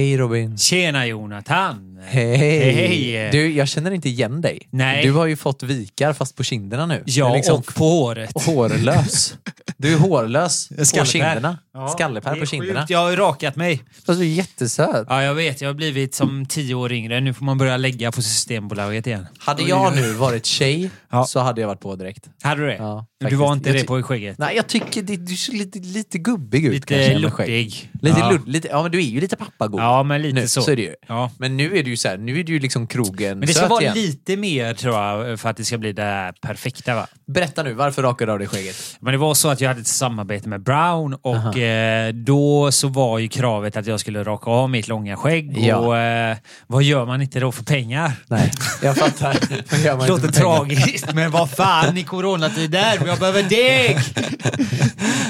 [0.00, 0.58] Hej Robin.
[0.58, 1.98] Tjena Jonathan!
[2.04, 2.36] Hej.
[2.36, 3.28] Hej.
[3.32, 4.68] Du, jag känner inte igen dig.
[4.70, 5.02] Nej.
[5.02, 7.02] Du har ju fått vikar fast på kinderna nu.
[7.06, 8.30] Ja, liksom och på håret.
[8.46, 9.34] hårlös.
[9.76, 10.68] Du är hårlös
[10.98, 11.58] på kinderna.
[11.74, 12.86] Ja, Skallepär på kinderna.
[12.88, 13.82] Jag har rakat mig.
[14.06, 15.06] Fast du är jättesöt.
[15.08, 15.60] Ja, jag vet.
[15.60, 17.20] Jag har blivit som tio år yngre.
[17.20, 19.26] Nu får man börja lägga på Systembolaget igen.
[19.38, 21.24] Hade jag nu varit tjej Ja.
[21.24, 22.28] så hade jag varit på direkt.
[22.42, 22.76] Hade du det?
[22.76, 24.38] Ja, du var inte Jag det på skägget?
[24.38, 27.90] Nej, jag tycker det, du ser lite, lite gubbig ut Lite luttig.
[28.02, 28.30] Lite ja.
[28.30, 29.80] ludd, lite, ja men du är ju lite pappagod.
[29.80, 30.62] Ja, men lite nu, så.
[30.62, 30.94] så är det ju.
[31.08, 31.30] Ja.
[31.38, 33.54] Men nu är du ju så här, nu är du ju liksom krogen Men det
[33.54, 33.94] ska vara igen.
[33.94, 37.06] lite mer tror jag för att det ska bli det perfekta va?
[37.26, 38.76] Berätta nu, varför rakar du av dig skägget?
[39.00, 42.88] Men det var så att jag hade ett samarbete med Brown och eh, då så
[42.88, 45.58] var ju kravet att jag skulle raka av mitt långa skägg.
[45.58, 45.76] Ja.
[45.76, 48.12] Och eh, vad gör man inte då för pengar?
[48.26, 49.38] Nej, jag fattar.
[49.70, 53.96] Vad gör man Det låter för tragiskt, men vad fan i coronatider, jag behöver deg!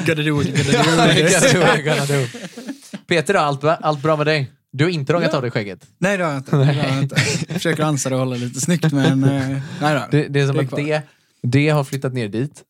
[0.07, 1.53] Gotta do it, gotta Gotta do it.
[1.53, 3.07] do it, gotta do it.
[3.07, 4.51] Peter, då, allt, allt bra med dig?
[4.73, 5.87] Du har inte rakat av dig skägget?
[5.99, 6.57] Nej det har jag inte.
[6.57, 7.17] Det har jag inte.
[7.49, 10.03] Jag försöker ansa det och hålla lite snyggt men eh, nej då.
[10.11, 11.03] Det, det är som Det är att det,
[11.43, 12.63] det har flyttat ner dit.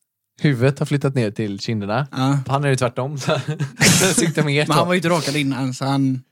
[0.43, 2.07] Huvudet har flyttat ner till kinderna.
[2.11, 2.39] Ja.
[2.47, 3.19] Han är det tvärtom.
[3.19, 3.41] Så
[4.01, 6.23] den siktar mer Men han var ju inte rakad innan så han...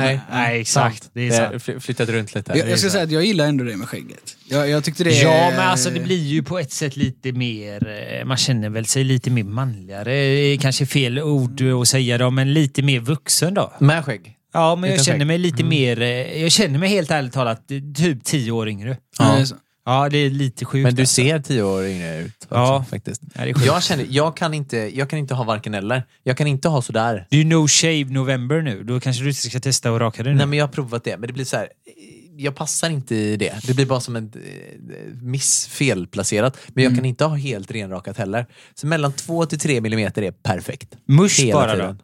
[0.00, 1.10] Nej, Nej, exakt.
[1.12, 1.62] Det är sant.
[1.62, 2.52] fly- flyttat runt lite.
[2.58, 4.36] Jag, jag ska säga att jag gillar ändå det med skägget.
[4.48, 5.10] Jag, jag tyckte det...
[5.10, 7.88] Ja, men alltså det blir ju på ett sätt lite mer,
[8.20, 10.14] eh, man känner väl sig lite mer manligare.
[10.14, 13.72] Eh, Kanske fel ord att säga då, men lite mer vuxen då.
[13.78, 14.32] Med skägg.
[14.52, 15.26] Ja, men jag Utan känner skägg.
[15.26, 18.96] mig lite mer, eh, jag känner mig helt ärligt talat eh, typ tio år yngre.
[19.18, 19.24] Ja.
[19.28, 19.34] Ja.
[19.36, 19.54] det är så.
[19.86, 20.82] Ja, det är lite sjukt.
[20.82, 21.14] Men du alltså.
[21.14, 22.84] ser tio år yngre ut också, Ja.
[22.90, 23.22] faktiskt.
[23.34, 23.66] Ja, det är sjukt.
[23.66, 26.02] Jag känner, jag kan, inte, jag kan inte ha varken eller.
[26.22, 27.26] Jag kan inte ha sådär.
[27.30, 28.82] Det är ju no shave november nu.
[28.84, 30.36] Då kanske du ska testa att raka dig nu.
[30.38, 31.64] Nej men jag har provat det, men det blir så här.
[31.64, 33.54] eh, Jag passar inte i det.
[33.66, 36.56] Det blir bara som en eh, miss, felplacerat.
[36.68, 38.46] Men jag kan inte ha helt renrakat heller.
[38.74, 40.88] Så mellan 2 till 3 millimeter är perfekt.
[41.08, 42.02] Musch Hela bara tiden.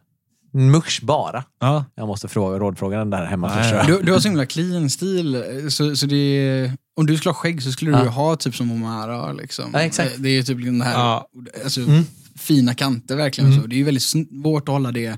[0.53, 1.43] Musch bara.
[1.59, 1.85] Ja.
[1.95, 3.87] Jag måste fråga rådfråga den där hemma Nej, först.
[3.87, 5.43] Du, du har så himla clean stil.
[5.69, 8.03] Så, så det är, om du skulle ha skägg så skulle du Ja.
[8.03, 9.33] ju ha typ som Omar har.
[9.33, 9.69] Liksom.
[9.73, 10.11] Ja, exakt.
[10.17, 11.27] Det är ju typ den här Ja.
[11.63, 12.03] alltså, Mm.
[12.35, 13.61] fina kanter verkligen.
[13.61, 13.67] Så.
[13.67, 15.17] Det är ju väldigt svårt att hålla det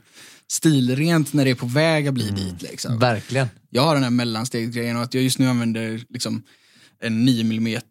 [0.52, 2.36] stilrent när det är på väg att bli Mm.
[2.36, 2.62] dit.
[2.62, 3.00] Liksom.
[3.00, 3.47] Verkligen.
[3.69, 6.44] Jag har den här mellanstegsgrejen och att jag just nu använder liksom
[7.02, 7.81] en 9 mm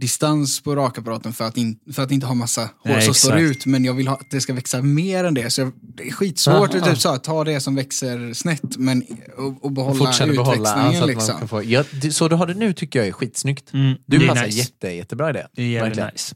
[0.00, 3.36] distans på rakapparaten för att, in, för att inte ha massa hår Nej, som står
[3.36, 3.56] exakt.
[3.56, 3.66] ut.
[3.66, 5.50] Men jag vill ha, att det ska växa mer än det.
[5.50, 9.04] Så jag, det är skitsvårt att typ, så, ta det som växer snett men,
[9.36, 10.52] och, och behålla Fortsätta behålla.
[10.54, 10.92] utväxlingen.
[10.92, 11.38] så att man liksom.
[11.38, 13.72] kan få, ja, det, så du har det nu tycker jag är skitsnyggt.
[13.72, 14.58] Mm, Du det är passar nice.
[14.58, 15.48] jätte, jättebra i det.
[15.54, 16.34] Det är jävligt nice.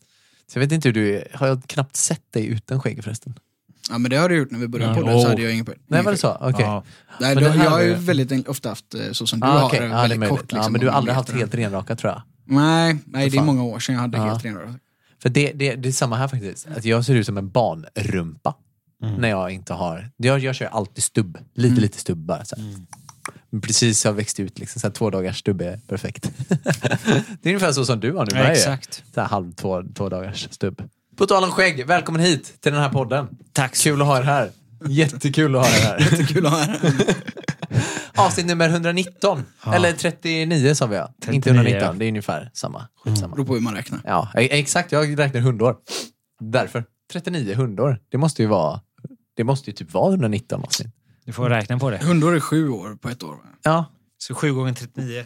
[0.53, 1.29] Så jag vet inte hur du är.
[1.35, 3.35] Har jag knappt sett dig utan skägg förresten?
[3.91, 5.01] Ja men det har du gjort när vi började Ja.
[5.01, 5.29] podden så Oh.
[5.31, 5.79] hade jag ingen poäng.
[5.87, 6.37] Nej, var det så?
[6.41, 6.65] Okej.
[6.65, 6.85] Ja.
[7.21, 9.47] Nej, Men då, det här jag har ju väldigt ofta haft eh, så som du
[9.47, 9.79] Ah, har, okej.
[9.81, 10.41] eh, Ja, väldigt kort.
[10.43, 12.23] Liksom, ja, men du har aldrig haft helt renrakat tror jag.
[12.53, 13.47] Nej, nej det är fan.
[13.47, 14.25] många år sedan jag hade Ja.
[14.25, 14.77] helt renrakat.
[15.23, 16.67] För det, det, det är samma här faktiskt.
[16.77, 18.55] Att jag ser ut som en barnrumpa.
[19.19, 20.11] När jag inte har...
[20.17, 21.39] Jag, jag kör alltid stubb.
[21.55, 22.45] Lite, lite stubb bara.
[22.45, 22.65] Så här.
[23.51, 24.59] Men Precis har växt ut.
[24.59, 26.31] Liksom, så här, två dagars stubb är perfekt.
[26.49, 28.39] det är ungefär så som du har nu.
[28.39, 29.05] Ja, exakt.
[29.15, 30.83] Så här, halv två, två dagars stubb.
[31.17, 33.29] På tal om skägg, välkommen hit till den här podden.
[33.53, 34.51] Tack Kul att ha er här.
[34.87, 36.27] Jättekul att ha er här.
[36.29, 36.77] Kul att höra.
[38.15, 39.45] Avsnitt nummer 119.
[39.75, 41.07] Eller 39 sa vi ja.
[41.07, 41.93] Inte 39, 119, ja.
[41.93, 42.89] det är ungefär samma.
[43.05, 43.35] Skitsamma.
[43.35, 44.01] Beror på hur man räknar.
[44.05, 44.93] Ja, e- exakt.
[44.93, 45.77] Jag räknar hundår.
[46.41, 46.85] Därför.
[47.13, 47.99] 39 hundår.
[48.09, 48.81] Det måste ju vara...
[49.37, 50.95] Det måste ju typ vara 119 avsnitt.
[51.25, 51.99] Du får räkna på det.
[51.99, 53.37] Hundår är sju år på ett år.
[53.63, 53.85] Ja.
[54.19, 55.25] Så 7 gånger 39.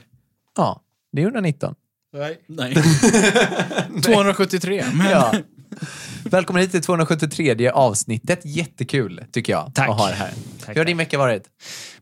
[0.57, 0.83] Ja.
[1.13, 1.75] Det är 119.
[2.13, 2.39] Nej.
[2.47, 2.75] Nej.
[4.03, 4.85] 273.
[4.95, 5.11] Men...
[5.11, 5.35] Ja.
[6.25, 8.41] Välkommen hit till 273 avsnittet.
[8.45, 9.89] Jättekul tycker jag Tack.
[9.89, 10.31] att ha er här.
[10.61, 11.43] Tack, Hur har din vecka varit?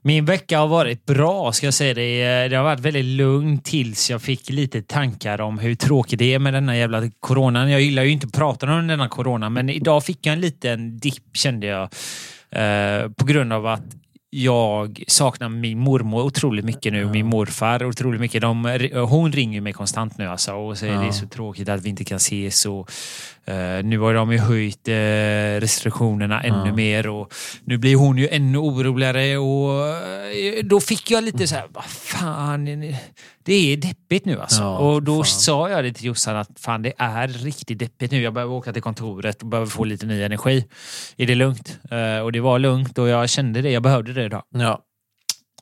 [0.02, 2.48] Min vecka har varit bra, ska jag säga det.
[2.48, 6.38] Det har varit väldigt lugnt tills jag fick lite tankar om hur tråkigt det är
[6.38, 7.70] med denna jävla coronan.
[7.70, 10.98] Jag gillar ju inte att prata om denna corona, men idag fick jag en liten
[10.98, 11.82] dipp kände jag.
[12.50, 13.82] Eh, på grund av att
[14.36, 18.40] jag saknar min mormor otroligt mycket nu, min morfar otroligt mycket.
[18.42, 18.64] De,
[19.08, 21.00] hon ringer mig konstant nu alltså och säger Ja.
[21.00, 22.66] det är så tråkigt att vi inte kan ses.
[22.66, 22.90] Och,
[23.44, 26.74] eh, nu har de ju höjt eh, restriktionerna ännu Ja.
[26.74, 27.34] mer och
[27.64, 31.84] nu blir hon ju ännu oroligare och eh, då fick jag lite så här, vad
[31.84, 32.94] fan,
[33.44, 34.62] Det är deppigt nu alltså.
[34.62, 35.24] Ja, och då fan.
[35.24, 38.22] sa jag det till Jossan att fan det är riktigt deppigt nu.
[38.22, 40.64] Jag behöver åka till kontoret och behöver få lite ny energi.
[41.16, 41.78] Är det lugnt?
[41.90, 43.70] Eh, och det var lugnt och jag kände det.
[43.70, 44.42] Jag behövde det idag.
[44.54, 44.80] Ja.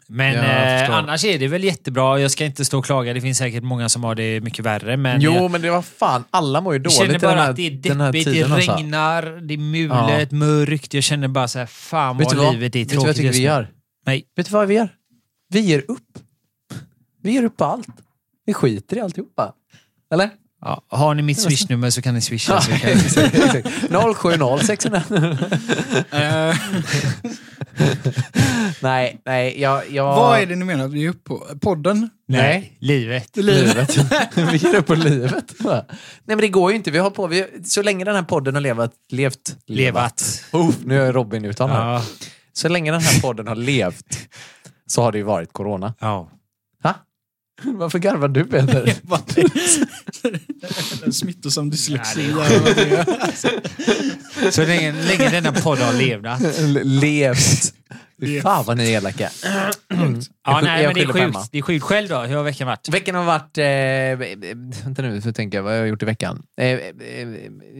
[0.09, 2.21] Men Jag eh, annars är det väl jättebra.
[2.21, 3.15] Jag ska inte stå och klaga.
[3.15, 4.97] Det finns säkert många som har det mycket värre.
[4.97, 7.21] Men Jo, jag, men det var fan, alla mår ju jag dåligt känner i den
[7.21, 8.25] bara här, att det är deppigt.
[8.25, 8.73] Det alltså.
[8.73, 10.95] regnar, det är mulet, mörkt.
[10.95, 13.17] Jag känner bara så här, fan Vet vad livet är Vet du vad jag tråkigt
[13.17, 13.69] tycker vi gör?
[14.07, 14.25] Nej.
[14.37, 14.89] Vet du vad vi gör?
[15.49, 16.19] Vi ger upp.
[17.23, 17.87] Vi ger upp på allt.
[18.47, 19.53] Vi skiter i alltihopa.
[20.15, 20.31] Eller?
[20.61, 22.61] Ja, har ni mitt swishnummer så kan ni swisha.
[22.61, 23.69] så kan jag- exakt, exakt.
[24.17, 25.03] 070 600.
[26.13, 26.57] Eh,
[28.83, 29.91] Nej, nej, jag...
[29.91, 30.05] jag...
[30.17, 31.47] Vad är det ni menar att vi är uppe på?
[31.61, 32.11] Podden?
[32.29, 32.77] Nej.
[32.81, 33.37] livet.
[33.37, 33.97] Livet.
[34.35, 35.55] vi ger upp på livet.
[35.65, 35.85] Nej
[36.25, 36.91] men det går ju inte.
[36.91, 39.57] Vi har på, vi, så länge den här podden har levat, levt...
[39.67, 40.45] Levat.
[40.53, 41.93] Oh, nu är jag Robin utan här.
[41.93, 42.03] Ja.
[42.53, 44.19] Så länge den här podden har levt
[44.87, 45.95] så har det ju varit corona.
[46.01, 46.29] ja.
[47.65, 48.45] Varför garvar du
[51.13, 52.31] Smittosam dyslexi.
[52.31, 53.05] Ja,
[54.51, 56.41] Så länge, länge denna podd har levnat.
[56.85, 57.75] levt.
[58.43, 59.31] Fan vad ni är elaka.
[60.45, 61.49] Ja, Jag nej, men det är sjukt.
[61.53, 61.85] Det är sjukt.
[61.85, 62.19] Själv då?
[62.21, 62.89] Hur har veckan varit?
[62.89, 63.59] Veckan har varit...
[63.59, 64.45] Eh,
[64.85, 66.43] vänta nu, tänker jag vad jag har gjort i veckan.
[66.61, 66.79] Eh, eh,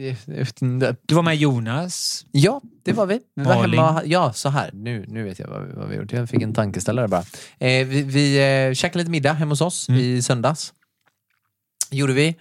[0.07, 2.25] eh, Du var med Jonas.
[2.31, 3.19] Ja, det var vi.
[3.35, 3.79] Vi var Malin.
[3.79, 4.01] hemma.
[4.05, 4.69] Ja, så här.
[4.73, 6.11] Nu, nu vet jag vad, vi- vad vi har gjort.
[6.11, 7.23] Jag fick en tankeställare bara.
[7.59, 8.37] Eh, vi vi
[8.67, 10.01] eh, käkade lite middag hemma hos oss Mm.
[10.01, 10.73] i söndags.
[11.93, 12.35] Gjorde vi.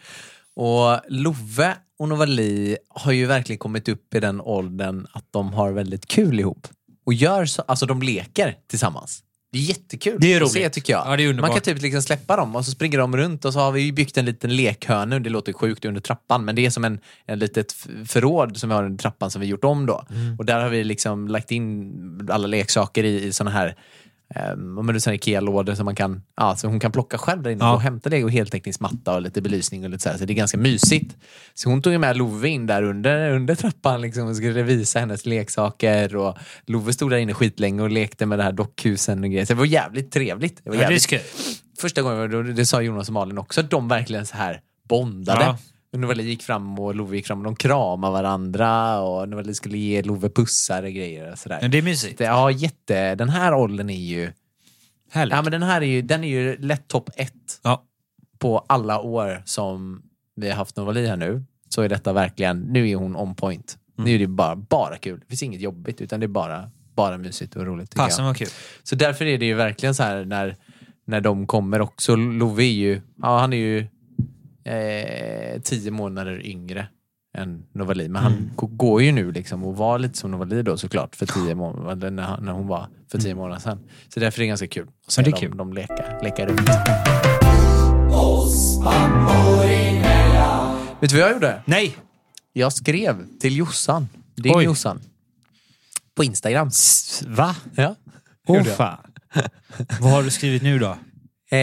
[0.57, 5.73] Och Love och Novali har ju verkligen kommit upp i den åldern att de har
[5.73, 6.69] väldigt kul ihop.
[7.07, 9.23] Och gör så, alltså de leker tillsammans.
[9.53, 10.73] Det är jättekul Det är att se roligt.
[10.73, 11.07] tycker jag.
[11.07, 11.51] Ja, det är underbart.
[11.51, 13.93] Man kan typ liksom släppa dem och så springer de runt och så har vi
[13.93, 15.19] byggt en liten lekhörna.
[15.19, 17.73] Det låter sjukt under trappan men det är som en, en litet
[18.07, 20.05] förråd som vi har under trappan som vi gjort om då.
[20.11, 20.39] Mm.
[20.39, 23.77] Och där har vi liksom lagt in alla leksaker i, i såna här
[24.53, 27.51] Um, om du säger Ikea-lådor som man kan, ja, så hon kan plocka själv där
[27.51, 27.75] inne Ja.
[27.75, 30.19] och hämta det och heltäckningsmatta och lite belysning och lite så här.
[30.19, 31.17] Så det är ganska mysigt.
[31.55, 35.27] Så hon tog med Love in där under, under trappan liksom och skulle visa hennes
[35.27, 36.37] leksaker och
[36.67, 39.45] Love stod där inne skitlänge och lekte med det här dockhusen och grejer.
[39.45, 40.61] Så det var jävligt trevligt.
[40.65, 41.25] Det var Ja, det jävligt
[41.81, 45.45] första gången, det sa Jonas och Malin också, att de verkligen så här bondade.
[45.45, 45.59] Ja.
[45.97, 50.03] Novali gick fram och Love gick fram och de kramade varandra och Novali skulle ge
[50.03, 51.59] Love pussar och grejer och sådär.
[51.63, 52.19] Men det är mysigt.
[52.19, 53.15] Det- Ja, jätte.
[53.15, 54.33] Den här åldern är ju...
[55.11, 55.35] Härligt.
[55.35, 57.85] Ja, men den här är ju, den är ju lätt topp ett Ja.
[58.39, 60.03] på alla år som
[60.37, 61.45] vi har haft Novali här nu.
[61.69, 63.79] Så är detta verkligen, nu är hon on point.
[63.99, 64.09] Mm.
[64.11, 65.21] Nu är det bara, bara kul.
[65.21, 67.95] Det finns inget jobbigt utan det är bara, bara mysigt och roligt.
[67.95, 68.49] Passen var kul.
[68.83, 70.57] Så därför är det ju verkligen så här när,
[71.05, 72.17] när de kommer också.
[72.17, 73.87] Love är ju, ja han är ju
[74.65, 76.87] eh, tio månader yngre
[77.39, 78.09] än Novali.
[78.09, 81.27] Men han g- går ju nu liksom och var lite som Novali då såklart för
[81.27, 83.79] tio månader, när, han- när hon var för tio månader sedan.
[84.15, 85.57] Så därför är det ganska kul att se Men det är dem, kul.
[85.59, 86.69] de leka, leka runt.
[91.01, 91.63] Vet du vad jag gjorde?
[91.65, 91.97] Nej!
[92.53, 94.65] Jag skrev till Jossan, din Oj.
[94.65, 95.01] Jossan,
[96.15, 96.69] på Instagram.
[96.69, 97.57] S- Va?
[97.75, 97.95] Ja.
[98.47, 98.67] Åh jag.
[98.67, 98.99] fan.
[100.01, 100.97] Vad har du skrivit nu då?
[101.51, 101.59] Eh,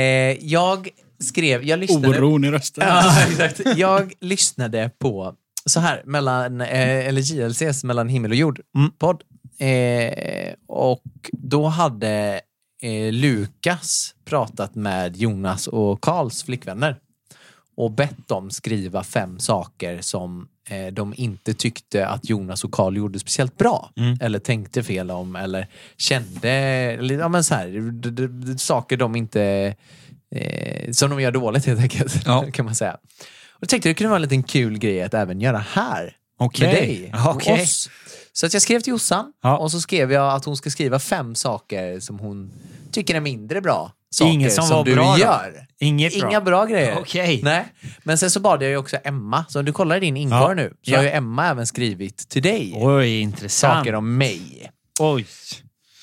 [0.45, 0.89] jag
[1.19, 2.07] skrev, jag lyssnade...
[2.07, 2.87] Oron i rösten.
[2.87, 3.77] Ja, exakt.
[3.77, 5.33] Jag lyssnade på,
[5.65, 8.61] så här, mellan, eh, eller JLCs Mellan himmel och jord
[8.97, 9.23] podd.
[9.57, 12.41] Eh, och då hade
[12.81, 16.95] eh, Lukas pratat med Jonas och Karls flickvänner
[17.75, 22.97] och bett dem skriva fem saker som eh, de inte tyckte att Jonas och Karl
[22.97, 23.91] gjorde speciellt bra.
[24.21, 29.75] Eller tänkte fel om eller kände, eller, ja, men så här, saker de inte,
[30.35, 32.21] eh, som de gör dåligt helt enkelt.
[32.25, 32.45] Ja.
[32.53, 32.93] kan man säga.
[32.93, 36.15] Och jag tänkte det kunde vara en liten kul grej att även göra här.
[36.39, 36.67] Okej.
[36.67, 37.61] Med dig och okej.
[37.63, 37.89] oss.
[38.33, 39.57] Så att jag skrev till Jossan Ja.
[39.57, 42.51] och så skrev jag att hon ska skriva fem saker som hon
[42.91, 43.91] tycker är mindre bra.
[44.11, 45.19] Saker Inget som som, var du bra då?
[45.19, 45.65] gör.
[45.79, 46.29] Inget bra?
[46.29, 46.97] Inga bra grejer.
[46.99, 47.39] Okej.
[47.43, 47.65] Nej.
[48.03, 50.41] Men sen så bad jag ju också Emma, så om du kollar i din inkorg
[50.41, 50.53] Ja.
[50.53, 50.97] nu, så Ja.
[50.97, 53.73] har ju Emma även skrivit till dig Oj, intressant.
[53.77, 54.71] saker om mig.
[54.99, 55.25] Oj.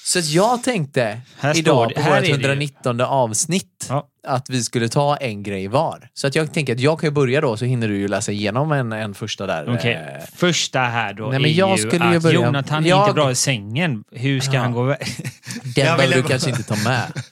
[0.07, 2.33] Så att jag tänkte Här idag det- på här vårt är det ju.
[2.35, 4.07] 119 avsnitt Ja.
[4.27, 6.09] att vi skulle ta en grej var.
[6.15, 8.73] Så att jag tänker att jag kan börja då så hinner du ju läsa igenom
[8.73, 9.75] en, en första där.
[9.77, 12.85] Okej, eh, första här då Nej, men är jag ju skulle ju att börja- Jonathan
[12.85, 14.05] är Jag- inte bra i sängen.
[14.13, 14.99] Hur ska han gå iväg?
[15.63, 17.03] Den behöver ville du kanske inte ta med.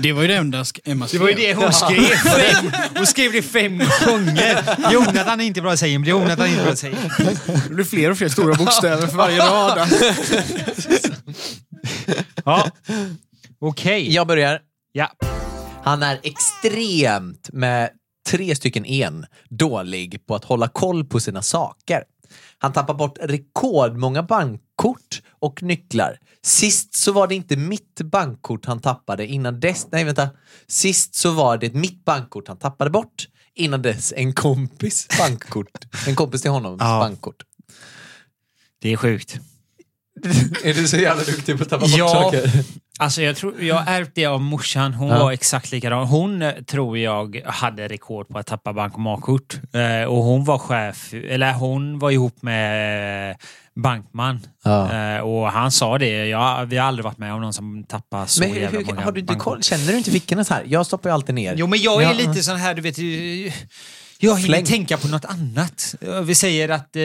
[0.00, 1.20] Det var ju det enda Emma Det skrev.
[1.20, 2.02] var ju det hon skrev.
[2.16, 4.92] Fem, hon skrev det fem gånger.
[4.92, 6.04] Jonathan är inte bra i sängen.
[6.04, 6.98] Jonathan är inte bra i sängen.
[7.68, 9.88] Det blir fler och fler stora bokstäver för varje rad.
[12.44, 12.70] Ja.
[13.58, 14.12] Okej.
[14.14, 14.60] Jag börjar.
[14.92, 15.12] Ja.
[15.84, 17.90] Han är extremt med
[18.30, 22.02] tre stycken en dålig på att hålla koll på sina saker.
[22.58, 26.18] Han tappar bort rekordmånga bankkort och nycklar.
[26.42, 29.26] Sist så var det inte mitt bankkort han tappade.
[29.26, 30.28] Innan dess, nej vänta.
[30.66, 33.28] Sist så var det mitt bankkort han tappade bort.
[33.54, 35.84] Innan dess en kompis bankkort.
[36.06, 36.98] En kompis till honom Ja.
[37.00, 37.42] bankkort.
[38.80, 39.38] Det är sjukt.
[40.64, 42.08] Är du så jävla duktig på att tappa bort Ja.
[42.08, 42.50] saker?
[43.00, 44.94] Alltså jag, tror, jag ärvde det av morsan.
[44.94, 45.18] Hon Ja.
[45.18, 46.06] var exakt likadan.
[46.06, 49.54] Hon eh, tror jag hade rekord på att tappa bankomatkort.
[49.74, 53.36] Eh, och hon var chef, eller hon var ihop med eh,
[53.82, 54.40] bankman.
[54.64, 54.92] Ja.
[54.92, 56.26] Eh, och han sa det.
[56.26, 58.86] Jag, vi har aldrig varit med om någon som tappar så Men hur, jävla hur,
[58.86, 59.44] många har du inte bankkort.
[59.54, 59.62] koll?
[59.62, 60.62] Känner du inte fickorna så här?
[60.66, 61.54] Jag stoppar ju alltid ner.
[61.56, 62.12] Jo, men jag är Ja.
[62.12, 62.98] lite sån här, du vet...
[64.20, 64.64] Jag hinner Fläng.
[64.64, 65.94] tänka på något annat.
[66.24, 67.02] Vi säger att eh,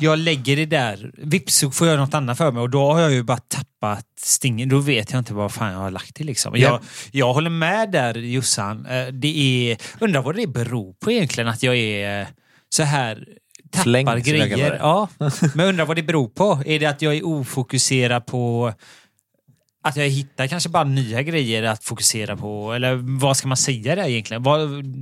[0.00, 1.10] jag lägger det där.
[1.18, 4.04] Vips så får jag något annat för mig och då har jag ju bara tappat
[4.20, 4.68] stingen.
[4.68, 6.52] Då vet jag inte vad fan jag har lagt det liksom.
[6.56, 6.60] Ja.
[6.60, 8.86] Jag, jag håller med där Jossan.
[8.86, 12.26] Eh, Det är, undrar vad det beror på egentligen att jag är eh,
[12.68, 13.24] så här
[13.70, 14.76] tappar kallar grejer.
[14.80, 15.08] Ja,
[15.54, 16.62] men undrar vad det beror på.
[16.66, 18.72] Är det att jag är ofokuserad på
[19.84, 22.72] att jag hittar kanske bara nya grejer att fokusera på?
[22.72, 24.42] Eller vad ska man säga där egentligen?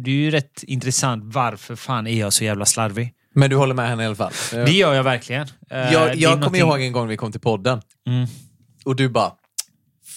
[0.03, 1.35] Det är ju rätt intressant.
[1.35, 3.13] Varför fan är jag så jävla slarvig?
[3.35, 4.33] Men du håller med henne i alla fall?
[4.51, 5.47] Det gör jag verkligen.
[5.71, 8.27] Eh, jag jag kommer någonting- ihåg en gång vi kom till podden Mm.
[8.85, 9.33] och du bara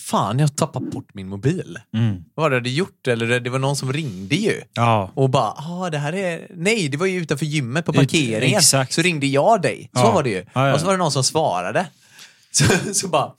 [0.10, 1.78] Fan, jag tappat bort min mobil.
[1.98, 2.24] Mm.
[2.36, 3.08] Vad var det du gjort?
[3.08, 4.62] Eller det var någon som ringde ju.
[4.74, 5.12] Ja.
[5.16, 6.48] Och bara, ah, det här är...
[6.56, 8.58] Nej, det var ju utanför gymmet på parkeringen.
[8.58, 8.94] exakt.
[8.94, 9.89] Så ringde jag dig.
[9.94, 10.12] Så Ja.
[10.12, 10.46] var det ju.
[10.54, 10.74] Ja.
[10.74, 11.88] Och så var det någon som svarade.
[12.51, 13.32] Så, så bara,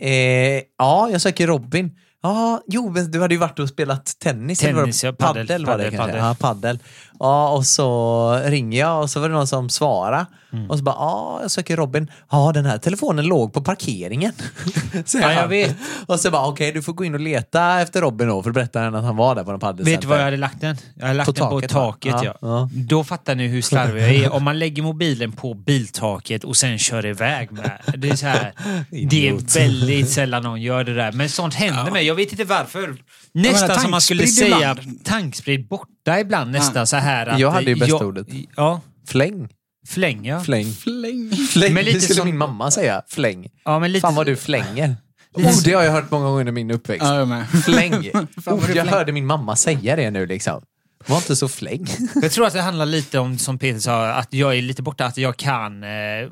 [0.00, 1.90] eh, ja, jag söker Robin.
[2.22, 4.62] Ja, jo, men du hade ju varit och spelat tennis.
[4.62, 6.16] eller vad det- Tennis, ja, paddel, paddel var det paddel.
[6.16, 6.78] Ja, paddel.
[7.18, 10.26] Ja, och så ringer jag och så var det någon som svarade.
[10.52, 10.70] Mm.
[10.70, 12.10] Och så bara, ja, jag söker Robin.
[12.30, 14.32] Ja, den här telefonen låg på parkeringen.
[15.04, 15.76] Säger Ja, jag vet.
[16.06, 18.54] Och så bara, okej, du får gå in och leta efter Robin då, för att
[18.54, 19.92] berätta att han var där på en paddelcenter.
[19.92, 20.76] Vet du var jag hade lagt den?
[20.94, 21.80] Jag hade lagt På den på taket, va?
[21.80, 22.34] taket, ja.
[22.40, 22.68] Ja, ja.
[22.72, 24.32] Då fattar ni hur slarvig jag är.
[24.32, 27.80] Om man lägger mobilen på biltaket och sen kör iväg med.
[27.96, 28.52] Det är så här.
[28.90, 31.12] Det är väldigt sällan någon gör det där.
[31.12, 32.06] Men sånt händer mig.
[32.06, 32.96] Jag vet inte varför.
[33.34, 36.50] Nästan menar, som man skulle säga tankspridd borta ibland.
[36.50, 37.38] Nästan så här att...
[37.38, 38.26] Jag hade ju bästa jag- ordet.
[38.56, 39.48] Ja, Fläng.
[39.88, 40.40] fläng ja.
[40.40, 40.72] Fläng.
[40.72, 41.30] Fläng.
[41.50, 41.74] Fläng.
[41.74, 43.02] Men lite det skulle som- min mamma säga.
[43.08, 43.46] Fläng.
[43.64, 44.96] ja men lite, Fan vad du flänger.
[45.34, 47.06] Oh, det har jag hört många gånger under min uppväxt.
[47.06, 47.48] Ja, jag med.
[47.64, 48.10] Fläng.
[48.46, 50.62] Oh, jag hörde min mamma säga det nu liksom.
[51.06, 51.86] Var inte så fläng.
[52.22, 55.04] Jag tror att det handlar lite om, som Peter sa, att jag är lite borta.
[55.06, 55.88] Att jag kan eh,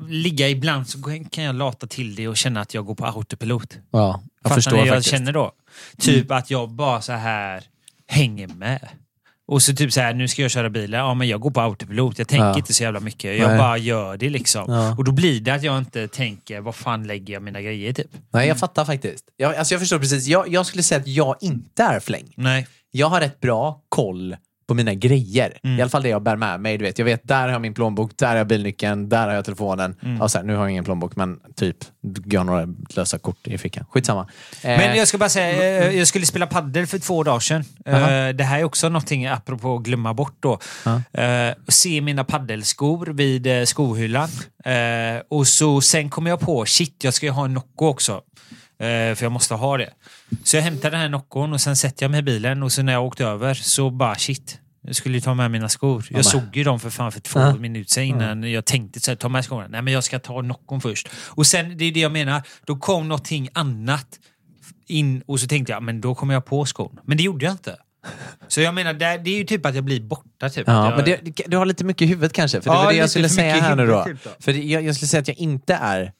[0.09, 0.97] ligga ibland så
[1.31, 3.77] kan jag lata till det och känna att jag går på autopilot.
[3.91, 5.09] Ja, jag Fattar förstår ni jag faktiskt.
[5.11, 5.51] känner då?
[5.97, 7.63] Typ att jag bara så här
[8.07, 8.87] hänger med.
[9.47, 10.99] Och så typ så här, nu ska jag köra bilen.
[10.99, 12.19] Ja, men jag går på autopilot.
[12.19, 12.57] Jag tänker Ja.
[12.57, 13.37] inte så jävla mycket.
[13.39, 13.57] Jag Nej.
[13.57, 14.65] bara gör det liksom.
[14.73, 14.95] Ja.
[14.97, 18.07] Och då blir det att jag inte tänker, vad fan lägger jag mina grejer typ?
[18.33, 19.25] Nej, jag fattar faktiskt.
[19.37, 20.27] Jag, alltså jag förstår precis.
[20.27, 22.33] Jag, jag skulle säga att jag inte är fläng.
[22.37, 22.67] Nej.
[22.91, 24.35] Jag har rätt bra koll
[24.71, 25.57] på mina grejer.
[25.63, 25.79] Mm.
[25.79, 26.77] I alla fall det jag bär med mig.
[26.77, 26.97] Du vet.
[26.99, 29.95] Jag vet, där har jag min plånbok, där har jag bilnyckeln, där har jag telefonen.
[30.03, 30.17] Mm.
[30.17, 31.77] Ja, så här, nu har jag ingen plånbok, men typ,
[32.25, 33.85] jag har några lösa kort i fickan.
[33.89, 34.21] Skitsamma.
[34.63, 37.63] Eh, Men jag ska bara säga, eh, jag skulle spela paddel för två dagar sedan.
[37.85, 40.59] Eh, Det här är också någonting, apropå att glömma bort då.
[41.21, 44.29] Eh, Se mina paddelskor vid skohyllan.
[45.29, 48.21] Och så sen kom jag på, shit, jag ska ju ha en Nocco också.
[49.15, 49.89] För jag måste ha det.
[50.43, 52.81] Så jag hämtade den här Noccon och sen sätter jag mig i bilen och så
[52.83, 54.57] när jag åkte över så bara shit.
[54.83, 56.05] Jag skulle ju ta med mina skor.
[56.09, 57.55] Jag såg ju dem för fan för två Ja.
[57.55, 59.67] minuter sedan innan jag tänkte så här, ta med skorna.
[59.67, 61.09] Nej men jag ska ta Noccon först.
[61.27, 64.19] Och sen, det är det jag menar, då kom någonting annat
[64.87, 66.99] in och så tänkte jag, men då kommer jag på skon.
[67.05, 67.75] Men det gjorde jag inte.
[68.47, 70.49] Så jag menar, det, är ju typ att jag blir borta.
[70.49, 70.63] Typ.
[70.67, 72.61] Ja, jag, men det, du har lite mycket i huvudet kanske.
[72.61, 74.03] För det Ja, var det jag skulle säga här nu då.
[74.03, 74.29] typ då.
[74.39, 76.11] För jag, jag skulle säga att jag inte är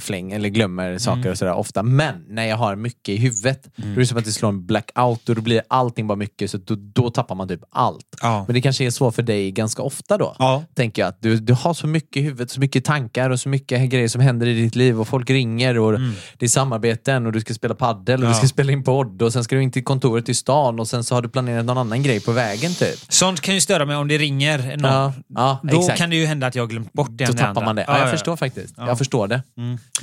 [0.00, 1.30] fläng eller glömmer saker Mm.
[1.32, 1.82] och sådär ofta.
[1.82, 4.66] Men när jag har mycket i huvudet, då är det som att det slår en
[4.66, 8.16] blackout och då blir allting bara mycket så då, då tappar man typ allt.
[8.22, 8.44] Ja.
[8.46, 10.36] Men det kanske är så för dig ganska ofta då.
[10.38, 10.64] Ja.
[10.74, 13.48] Tänker jag att du, du har så mycket i huvudet, så mycket tankar och så
[13.48, 16.00] mycket grejer som händer i ditt liv och folk ringer och
[16.38, 18.28] det är samarbeten och du ska spela paddel och Mm.
[18.28, 18.40] Ja.
[18.42, 20.88] du ska spela in podd och sen ska du in till kontoret i stan och
[20.88, 22.98] sen så har du planerat någon annan grej på vägen typ.
[23.08, 25.12] Sånt kan ju störa mig om det ringer någon.
[25.28, 25.98] Ja, Då exakt.
[25.98, 27.84] kan det ju hända att jag glömt bort det Då tappar man det.
[27.88, 28.74] Ja, jag förstår faktiskt.
[28.76, 29.42] Jag förstår det.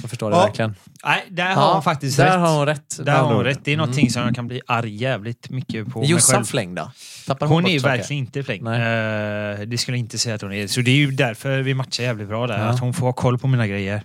[0.01, 0.45] Jag förstår det Ja.
[0.45, 0.75] verkligen.
[1.05, 2.39] Nej, där har hon faktiskt där rätt.
[2.39, 2.99] har hon rätt.
[3.05, 3.59] Där har hon rätt.
[3.63, 6.45] Det är någonting som jag kan bli arg jävligt mycket på Jossan.
[6.45, 6.91] Fläng då?
[7.27, 7.97] Tappar Hon bort är saker?
[7.97, 8.63] verkligen inte fläng.
[8.63, 8.81] Nej.
[8.81, 10.67] Eh, det skulle jag inte säga att hon är.
[10.67, 12.57] Så det är ju därför vi matchar jävligt bra där.
[12.59, 12.63] Ja.
[12.65, 14.03] Att hon får ha koll på mina grejer.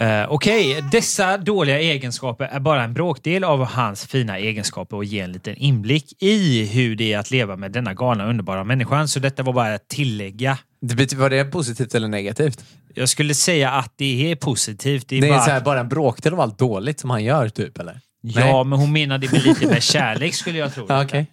[0.00, 5.24] Uh, Okej, dessa dåliga egenskaper är bara en bråkdel av hans fina egenskaper och ger
[5.24, 9.08] en liten inblick i hur det är att leva med denna galna underbara människan.
[9.08, 10.58] Så detta var bara att tillägga.
[10.80, 12.64] Det betyder, var det positivt eller negativt?
[12.94, 15.08] Jag skulle säga att det är positivt.
[15.08, 15.40] Det är Det är bara...
[15.40, 18.00] här, bara en bråkdel av allt dåligt som han gör typ eller?
[18.20, 20.86] Ja, men hon menade med lite med kärlek skulle jag tro.
[20.88, 21.26] Ja, okej.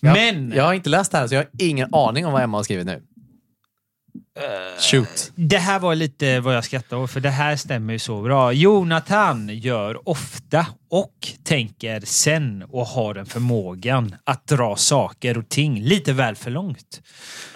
[0.00, 0.52] Men...
[0.56, 2.62] Jag har inte läst det här så jag har ingen aning om vad Emma har
[2.62, 3.02] skrivit nu.
[4.78, 5.32] Shoot.
[5.34, 8.52] Det här var lite vad jag skrattade åt, för det här stämmer ju så bra.
[8.52, 15.82] Jonathan gör ofta och tänker sen och har den förmågan att dra saker och ting
[15.82, 17.00] lite väl för långt.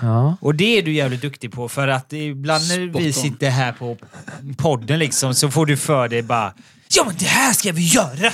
[0.01, 0.37] Ja.
[0.41, 3.73] Och det är du jävligt duktig på för att ibland när Spot vi sitter här
[3.73, 3.97] på
[4.57, 6.55] podden liksom så får du för dig bara
[6.95, 8.33] Ja men det här ska vi göra!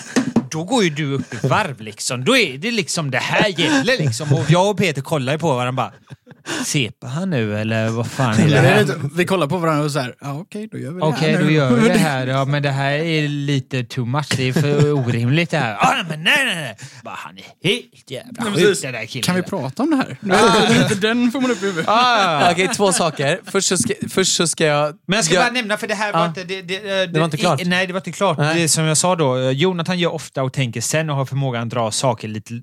[0.51, 2.25] Då går ju du upp i varv liksom.
[2.25, 4.33] Då är det liksom det här gäller liksom.
[4.33, 5.93] Och jag och Peter kollar ju på varandra bara
[6.65, 9.11] Sepa han nu eller vad fan är det Det är här?
[9.17, 11.43] Vi kollar på varandra och så här, ja okej då gör vi det Okej, här
[11.43, 12.27] då gör vi det här.
[12.37, 14.29] Ja, men det här är lite too much.
[14.37, 15.75] Det är för orimligt det här.
[15.81, 16.77] Ah, men nej, nej, nej.
[17.05, 19.23] Bara, han är helt jävla sjuk den där killen.
[19.23, 20.17] Kan vi prata om det här?
[20.37, 20.95] Ah.
[21.01, 21.89] Den får man upp i huvudet.
[21.89, 23.41] Ah, Okej, två saker.
[23.45, 24.95] Först så ska, först så ska jag...
[25.07, 26.27] Men jag ska jag- bara nämna, för det här var Ja.
[26.27, 26.45] inte...
[26.45, 27.63] Det, det, Det var inte klart.
[27.63, 28.39] i- Nej, det var inte klart.
[28.39, 28.63] Nej.
[28.63, 31.63] Det som jag sa då, eh, Jonathan gör ofta och tänker sen och har förmågan
[31.63, 32.61] att dra saker lite eh,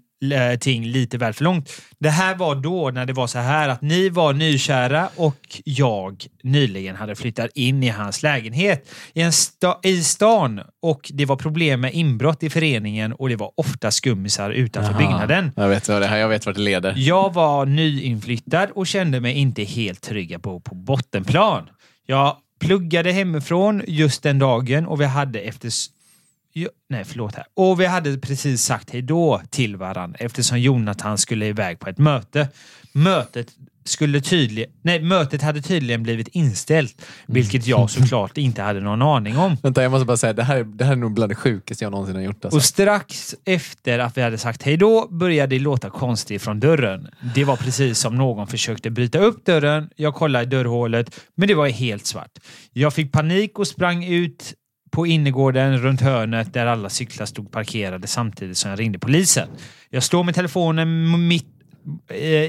[0.60, 1.70] ting lite väl för långt.
[2.00, 6.26] Det här var då när det var så här att ni var nykära och jag
[6.44, 11.36] nyligen hade flyttat in i hans lägenhet i, en sta i stan och det var
[11.36, 15.00] problem med inbrott i föreningen och det var ofta skummisar utanför Aha.
[15.00, 15.52] byggnaden.
[15.56, 16.94] Jag vet vad det här, jag vet vart det leder.
[16.98, 21.70] Jag var nyinflyttad och kände mig inte helt trygga på, på bottenplan.
[22.06, 25.70] Jag pluggade hemifrån just den dagen och vi hade efter...
[26.56, 27.46] Jo, nej, förlåt här.
[27.56, 31.98] Och vi hade precis sagt hej då till varandra eftersom Jonathan skulle iväg på ett
[31.98, 32.48] möte.
[32.92, 33.48] Mötet
[33.86, 34.72] skulle tydligen...
[34.82, 39.58] Nej, mötet hade tydligen blivit inställt, vilket jag såklart inte hade någon aning om.
[39.64, 41.84] Vänta, jag måste bara säga, det här, är- det här är nog bland det sjukaste
[41.86, 42.46] jag någonsin har gjort.
[42.46, 42.58] Alltså.
[42.58, 47.08] Och strax efter att vi hade sagt hej då började det låta konstigt från dörren.
[47.36, 49.90] Det var precis som någon försökte bryta upp dörren.
[49.96, 52.32] Jag kollade i dörrhålet, men det var helt svart.
[52.74, 54.54] Jag fick panik och sprang ut
[54.94, 59.48] på innergården runt hörnet där alla cyklar stod parkerade samtidigt som jag ringde polisen.
[59.90, 61.46] Jag står med telefonen mitt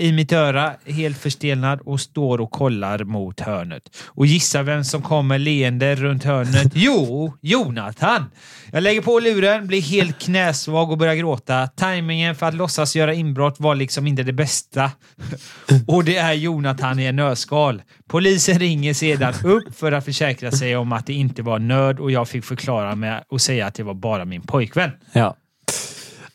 [0.01, 3.83] i mitt öra, helt förstelnad och står och kollar mot hörnet.
[4.07, 6.73] Och gissa vem som kommer leende runt hörnet?
[6.75, 8.25] Jo, Jonathan!
[8.73, 11.67] Jag lägger på luren, blir helt knäsvag och börjar gråta.
[11.67, 14.91] Timingen för att låtsas göra inbrott var liksom inte det bästa.
[15.87, 17.83] Och det är Jonathan i en nödskal.
[18.09, 22.11] Polisen ringer sedan upp för att försäkra sig om att det inte var nöd och
[22.11, 24.91] jag fick förklara med och säga att det var bara min pojkvän.
[25.13, 25.37] Ja.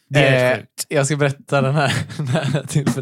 [0.09, 1.93] Det är Eh, jag ska berätta den här.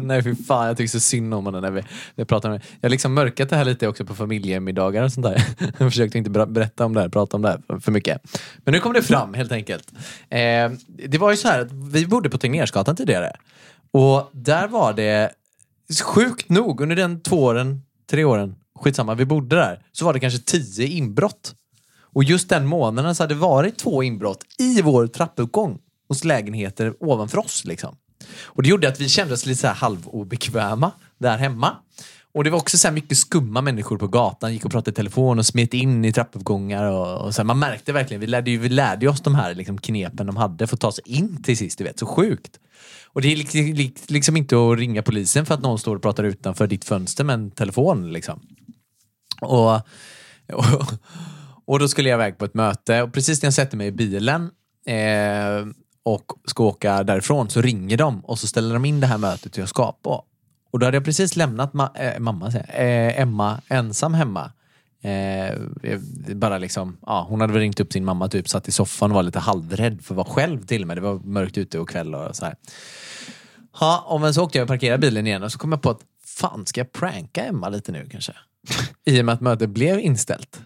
[0.00, 2.58] Nej, fy fan, jag tycker så synd om honom när vi, när vi pratar om
[2.58, 2.64] det.
[2.80, 5.42] Jag har liksom mörkat det här lite också på familjemiddagar och sånt där.
[5.78, 8.22] Jag försökte inte ber- berätta om det här, prata om det här för, för mycket.
[8.64, 9.92] Men nu kom det fram helt enkelt.
[10.30, 10.70] Eh,
[11.08, 13.32] det var ju så här att vi bodde på Tegnérsgatan tidigare.
[13.90, 15.30] Och där var det,
[16.04, 20.20] sjukt nog, under den två åren, tre åren, skitsamma, vi bodde där, så var det
[20.20, 21.54] kanske tio inbrott.
[22.12, 26.94] Och just den månaden så hade det varit två inbrott i vår trappuppgång hos lägenheter
[27.00, 27.64] ovanför oss.
[27.64, 27.96] Liksom.
[28.44, 31.76] Och det gjorde att vi kände oss lite så här halvobekväma där hemma.
[32.34, 34.94] Och det var också så här mycket skumma människor på gatan, gick och pratade i
[34.94, 36.84] telefon och smet in i trappuppgångar.
[36.84, 39.54] Och, och så här, man märkte verkligen, vi lärde, ju, vi lärde oss de här
[39.54, 41.78] liksom, knepen de hade för att ta sig in till sist.
[41.78, 42.60] Du vet, så sjukt.
[43.06, 46.24] Och det är liksom, liksom inte att ringa polisen för att någon står och pratar
[46.24, 48.12] utanför ditt fönster med en telefon.
[48.12, 48.40] Liksom.
[49.40, 49.74] Och,
[50.52, 50.92] och,
[51.66, 53.92] och då skulle jag iväg på ett möte och precis när jag sätter mig i
[53.92, 54.50] bilen
[54.86, 55.66] eh,
[56.14, 59.56] och ska åka därifrån så ringer de och så ställer de in det här mötet
[59.56, 60.24] jag ska på.
[60.70, 64.52] Och då hade jag precis lämnat ma- äh, mamma, säger jag, eh, Emma ensam hemma.
[65.02, 66.00] Eh, eh,
[66.34, 69.14] bara liksom, ja, hon hade väl ringt upp sin mamma, typ satt i soffan och
[69.14, 70.96] var lite halvrädd för att vara själv till och med.
[70.96, 72.54] Det var mörkt ute och kväll och så här.
[73.80, 75.90] Ja, och men så åkte jag och parkerade bilen igen och så kom jag på
[75.90, 78.32] att fan, ska jag pranka Emma lite nu kanske?
[79.04, 80.60] I och med att mötet blev inställt.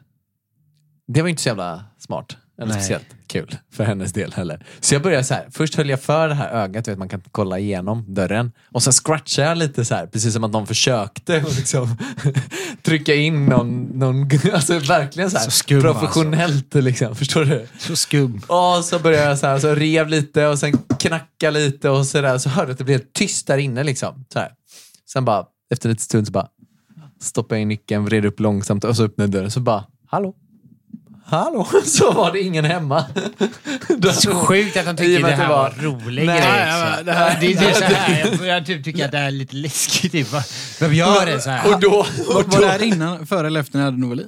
[1.06, 2.36] Det var inte så jävla smart.
[2.62, 2.82] Eller Nej.
[2.82, 4.64] speciellt kul för hennes del heller.
[4.80, 5.46] Så jag började så här.
[5.50, 8.52] Först höll jag för det här ögat, vet man kan kolla igenom dörren.
[8.70, 11.96] Och sen scratchade jag lite så här, precis som att någon försökte liksom,
[12.82, 17.16] trycka in någon, någon alltså verkligen så här Så skum, professionellt liksom.
[17.16, 17.66] Förstår du?
[17.78, 18.40] Så skum.
[18.46, 22.20] Och så började jag så här, så rev lite och sen knacka lite och så
[22.20, 22.38] där.
[22.38, 24.24] Så hörde jag att det blev helt tyst där inne liksom.
[24.32, 24.50] Så här.
[25.12, 26.48] Sen bara, efter lite stund så bara
[27.20, 29.50] stoppade jag in nyckeln, vred upp långsamt och så öppnade dörren.
[29.50, 30.34] Så bara, hallå?
[31.32, 31.68] Hallå?
[31.84, 33.04] Så var det ingen hemma.
[34.14, 37.04] Så sjukt att de tycker det att det här var, var- rolig Nej, grej.
[37.04, 39.56] det här- det är typ så här, jag, jag typ tycker att det är lite
[39.56, 40.12] läskigt.
[40.12, 40.32] Typ.
[40.32, 40.44] Vad-
[40.80, 41.74] Vem gör det så här?
[41.74, 42.06] Och då...
[42.28, 44.24] Och Var, det här innan, före eller efter ni hade Novali?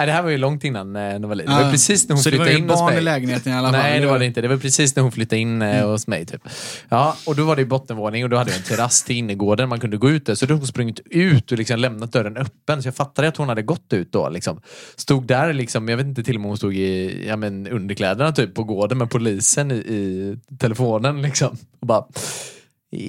[0.00, 1.44] Nej, det här var ju långt innan eh, Novali.
[1.44, 1.70] Det var Ja.
[1.70, 2.98] precis när hon Så det var flyttade ju in hos barn mig.
[2.98, 3.80] i lägenheten i alla fall?
[3.82, 4.40] Nej, det var det inte.
[4.40, 5.90] Det var precis när hon flyttade in eh, Mm.
[5.90, 6.26] hos mig.
[6.26, 6.40] Typ.
[6.88, 9.68] Ja, och då var det i bottenvåning och då hade jag en terrass till innergården.
[9.68, 10.34] Man kunde gå ut där.
[10.34, 12.82] Så då hade hon sprungit ut och liksom lämnat dörren öppen.
[12.82, 14.28] Så jag fattade att hon hade gått ut då.
[14.28, 14.60] Liksom.
[14.96, 18.32] Stod där, liksom, jag vet inte till och med hon stod i ja, men, underkläderna
[18.32, 21.22] typ, på gården med polisen i, i telefonen.
[21.22, 21.56] Liksom.
[21.80, 22.04] Och bara,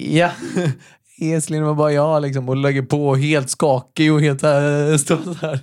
[0.10, 0.32] ja.
[1.22, 5.34] Eslind var bara jag liksom, och lägger på helt skakig och helt äh, står så
[5.34, 5.60] här.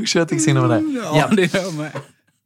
[0.00, 0.82] Usch, jag tycker synd om det.
[1.18, 1.90] Ja, det gör jag med.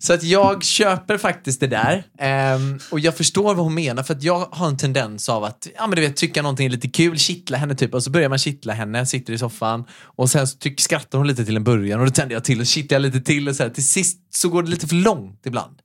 [0.04, 2.04] Så att jag köper faktiskt det där.
[2.18, 5.68] Ehm, och jag förstår vad hon menar för att jag har en tendens av att
[5.76, 8.28] ja, men du vet, tycka någonting är lite kul, kittla henne typ och så börjar
[8.28, 11.64] man kittla henne, sitter i soffan och sen så tyck, skrattar hon lite till en
[11.64, 13.70] början och då tänder jag till och kittlar jag lite till och så här.
[13.70, 15.76] Till sist så går det lite för långt ibland.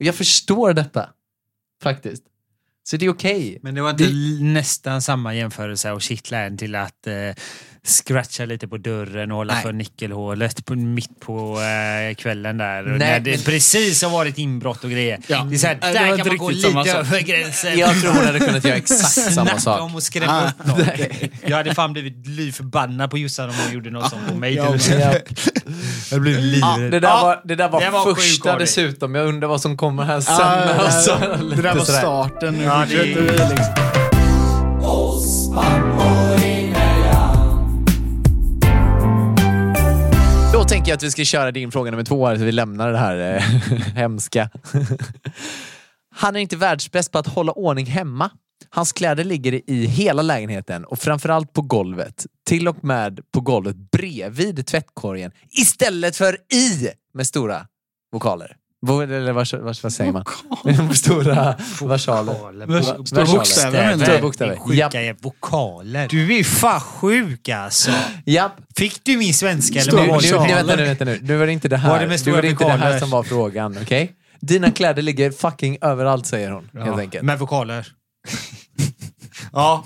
[0.00, 1.08] Och jag förstår detta.
[1.82, 2.22] Faktiskt.
[2.90, 3.58] Så det är okej.
[3.62, 7.14] Men det var inte l- nästan samma jämförelse att kittla en till att eh,
[7.86, 9.62] scratcha lite på dörren och hålla Nej.
[9.62, 12.82] för nyckelhålet på, mitt på eh, kvällen där.
[12.82, 15.18] Nej, när det men- precis har varit inbrott och grejer.
[15.26, 15.42] Ja.
[15.50, 16.86] Det är så här, där kan man gå lite sak.
[16.86, 17.78] över gränsen.
[17.78, 19.80] Jag tror hon hade kunnat göra exakt samma Snacka sak.
[19.80, 20.86] om att skrämma upp någon.
[21.46, 24.54] Jag hade fan blivit bly förbannad på Jossan om hon gjorde något sånt på mig.
[24.54, 25.14] Ja, ja.
[26.10, 26.40] Jag blev Ja,
[26.76, 26.90] livrädd.
[26.90, 29.14] det där Ja, var, det där var, det var första dessutom.
[29.14, 30.34] Jag undrar vad som kommer här sen.
[30.38, 30.44] Ja,
[30.78, 32.60] Alltså, det, där, lite det där var starten.
[32.60, 33.88] Ja, det-
[40.78, 42.98] tänker jag att vi ska köra din fråga nummer två här, så vi lämnar det
[42.98, 43.42] här eh,
[43.94, 44.50] hemska.
[46.14, 48.30] Han är inte världsbäst på att hålla ordning hemma.
[48.70, 52.26] Hans kläder ligger i hela lägenheten och framförallt på golvet.
[52.46, 57.66] Till och med på golvet bredvid tvättkorgen istället för i med stora
[58.12, 58.56] vokaler.
[58.80, 60.24] Vad, eller vad, vad, vad säger man?
[60.94, 63.04] stora versaler.
[63.04, 63.98] Stora bokstäver?
[63.98, 64.56] Stora bokstäver.
[64.56, 66.08] Sjuka är vokaler.
[66.08, 67.90] Du är fan sjuk alltså.
[68.26, 68.52] Japp.
[68.76, 70.54] Fick du min svenska eller Nu, vad nu, var det?
[70.54, 71.18] vänta nu, vänta nu.
[71.22, 73.10] Nu var det inte det här, Var det nu var det, inte det här som
[73.10, 73.78] var frågan.
[73.82, 74.12] okej?
[74.40, 76.70] Dina kläder ligger fucking överallt säger hon.
[76.84, 77.24] Helt enkelt.
[77.24, 77.86] Med vokaler.
[79.52, 79.84] ja.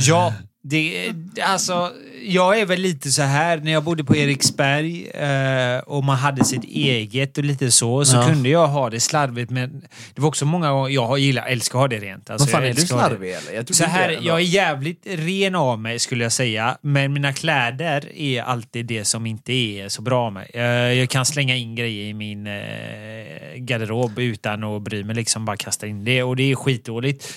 [0.00, 0.34] Ja,
[0.70, 1.92] det, alltså,
[2.26, 6.44] jag är väl lite så här när jag bodde på Eriksberg eh, och man hade
[6.44, 8.26] sitt eget och lite så, så Ja.
[8.28, 9.50] kunde jag ha det slarvigt.
[9.50, 9.82] Men
[10.14, 12.30] det var också många gånger, jag gillar, älskar att ha det rent.
[12.30, 13.52] Alltså, Vad fan är du slarvig eller?
[13.54, 14.28] Jag Så här, ändå.
[14.28, 16.78] jag är jävligt ren av mig skulle jag säga.
[16.82, 20.46] Men mina kläder är alltid det som inte är så bra med.
[20.54, 20.62] Eh,
[20.98, 25.16] Jag kan slänga in grejer i min eh, garderob utan att bry mig.
[25.16, 27.34] Liksom bara kasta in det och det är skitdåligt.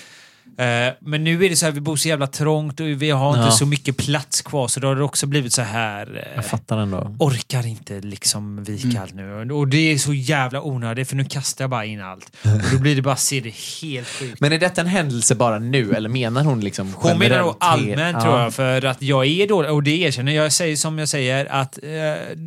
[0.58, 3.36] Eh, Men nu är det så här, vi bor så jävla trångt och vi har
[3.36, 3.44] Ja.
[3.44, 6.16] inte så mycket plats kvar så då har det också blivit så här.
[6.16, 7.16] eh, Jag fattar ändå.
[7.18, 9.02] orkar inte liksom vika Mm.
[9.02, 9.52] allt nu.
[9.52, 12.36] Och det är så jävla onödigt för nu kastar jag bara in allt.
[12.44, 15.58] Och då blir det bara, ser det helt sjukt Men är detta en händelse bara
[15.58, 18.22] nu eller menar hon liksom hon menar nog allmänt Ja.
[18.22, 19.70] tror jag, för att jag är dålig.
[19.70, 20.52] Och det erkänner jag.
[20.52, 21.88] säger som jag säger att eh,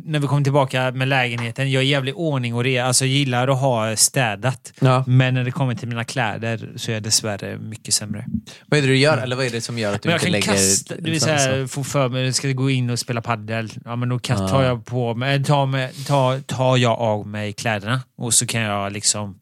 [0.04, 2.78] när vi kommer tillbaka med lägenheten, jag är jävligt ordning och det.
[2.78, 4.72] Alltså jag gillar att ha städat.
[4.80, 5.04] Ja.
[5.06, 8.24] Men när det kommer till mina kläder så är jag dessvärre mycket sämre.
[8.66, 10.28] Vad är det du gör eller vad är det som gör att du Men jag
[10.28, 10.68] inte kan lägger...
[10.68, 13.72] kasta, du vill säga, få för mig, ska gå in och spela paddel.
[13.84, 17.52] Ja men då kan, tar jag på mig, tar, mig, tar, tar jag av mig
[17.52, 19.38] kläderna och så kan jag liksom,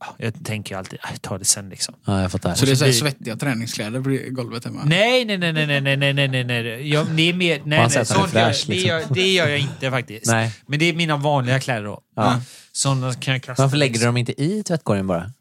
[0.00, 1.94] ja, jag tänker ju alltid, "Aj, ta det sen liksom.
[2.06, 2.54] Ja, jag fattar.
[2.54, 4.80] Så det är så här blir- svettiga träningskläder på golvet hemma?
[4.84, 6.88] Nej, nej, nej, nej, nej, nej, nej, nej, nej, nej.
[6.92, 8.88] Jag, det är mer, nej, han nej, att han är sånt gör, fräsch, det, liksom.
[8.88, 10.26] gör, det gör jag inte faktiskt.
[10.26, 10.52] Nej.
[10.66, 12.00] Men det är mina vanliga kläder då.
[12.16, 12.40] Ja.
[12.72, 13.62] Sådana kan jag kasta.
[13.62, 15.32] Varför lägger du dem inte i tvättkorgen bara?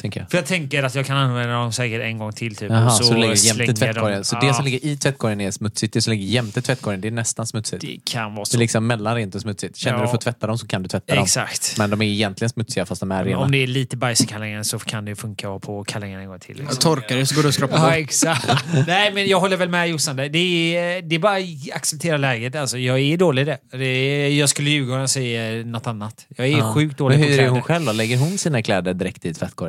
[0.00, 0.30] Tänker jag.
[0.30, 2.70] För jag tänker att jag kan använda dem säkert en gång till typ.
[2.70, 4.14] Jaha, och så, så du lägger jämte tvättkorgen.
[4.14, 4.24] dem.
[4.24, 7.08] Så det Ja, som ligger i tvättkorgen är smutsigt, det som ligger jämte tvättkorgen det
[7.08, 7.80] är nästan smutsigt.
[7.82, 8.56] Det kan vara Det så.
[8.56, 9.76] är liksom mellan rent och smutsigt.
[9.76, 10.02] Känner Ja.
[10.02, 11.24] du för att tvätta dem så kan du tvätta dem.
[11.24, 11.74] Exakt.
[11.78, 13.38] Men de är egentligen smutsiga fast de är rena.
[13.38, 16.20] Om det är lite bajs i kallingen så kan det funka att ha på kallingen
[16.20, 16.56] en gång till.
[16.58, 16.76] Liksom.
[16.78, 17.92] Torkar det så går det att skrapa Ja, bort.
[17.94, 18.64] exakt.
[18.86, 20.16] Nej, men jag håller väl med Jossan.
[20.16, 22.54] Det är, det är bara att acceptera läget.
[22.54, 23.58] Alltså, jag är dålig i det.
[23.70, 26.26] det är, jag skulle ljuga om jag säger något annat.
[26.36, 26.74] Jag är Ja.
[26.74, 27.50] sjukt dålig Men på hur är kläder.
[27.50, 27.92] hon själv då?
[27.92, 29.65] Lägger hon sina kläder direkt i tvättkorgen?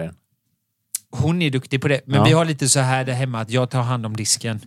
[1.11, 2.01] Hon är duktig på det.
[2.05, 2.23] Men Ja.
[2.23, 4.61] vi har lite så här där hemma att jag tar hand om disken.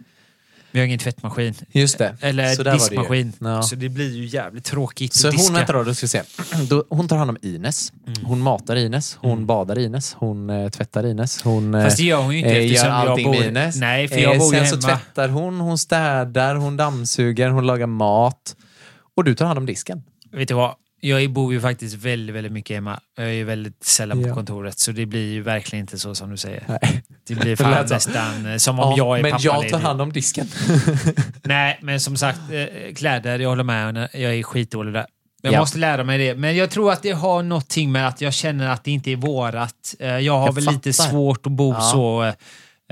[0.72, 1.54] Vi har ingen tvättmaskin.
[1.72, 2.16] Just det.
[2.20, 3.32] Eller Så var det diskmaskin.
[3.38, 3.62] Ja.
[3.62, 5.56] Så det blir ju jävligt tråkigt Så att diska.
[5.56, 6.22] hon, då, då ska se.
[6.88, 7.92] Hon tar hand om Ines.
[8.06, 8.24] Mm.
[8.24, 9.18] Hon matar Ines.
[9.20, 10.14] Hon badar Ines.
[10.14, 11.42] Hon eh, tvättar Ines.
[11.42, 13.30] Hon eh, Fast det gör hon ju inte eh, eftersom gör jag bor...
[13.30, 13.76] med Ines.
[13.76, 14.80] Nej, för jag bor ju Sen hemma.
[14.82, 18.56] så tvättar hon, hon städar, hon dammsuger, hon lagar mat.
[19.16, 20.02] Och du tar hand om disken.
[20.32, 20.74] Vet du vad?
[21.02, 23.00] Jag bor ju faktiskt väldigt, väldigt mycket hemma.
[23.16, 24.34] Jag är ju väldigt sällan på Ja.
[24.34, 26.64] kontoret, så det blir ju verkligen inte så som du säger.
[26.68, 27.02] Nej.
[27.26, 27.94] Det blir Det fan så.
[27.94, 30.46] nästan eh, som om jag är men jag tar hand om disken.
[31.42, 34.08] Nej, men som sagt, eh, kläder, jag håller med.
[34.12, 35.06] Jag är skitdålig där.
[35.42, 35.60] Jag Ja.
[35.60, 36.34] måste lära mig det.
[36.34, 39.16] Men jag tror att det har någonting med att jag känner att det inte är
[39.16, 39.94] vårat.
[39.98, 41.10] Eh, Jag har Jag väl lite fattar.
[41.10, 41.80] svårt att bo Ja.
[41.80, 42.32] så...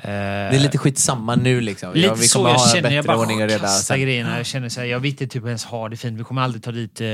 [0.04, 1.92] eh, Det är lite skitsamma nu liksom.
[1.94, 2.90] Lite Ja, vi så jag ha känner.
[2.90, 4.36] Jag bara kastar grejerna.
[4.36, 6.20] Jag känner så här, jag vill inte typ ens ha det fint.
[6.20, 7.06] Vi kommer aldrig ta dit, eh,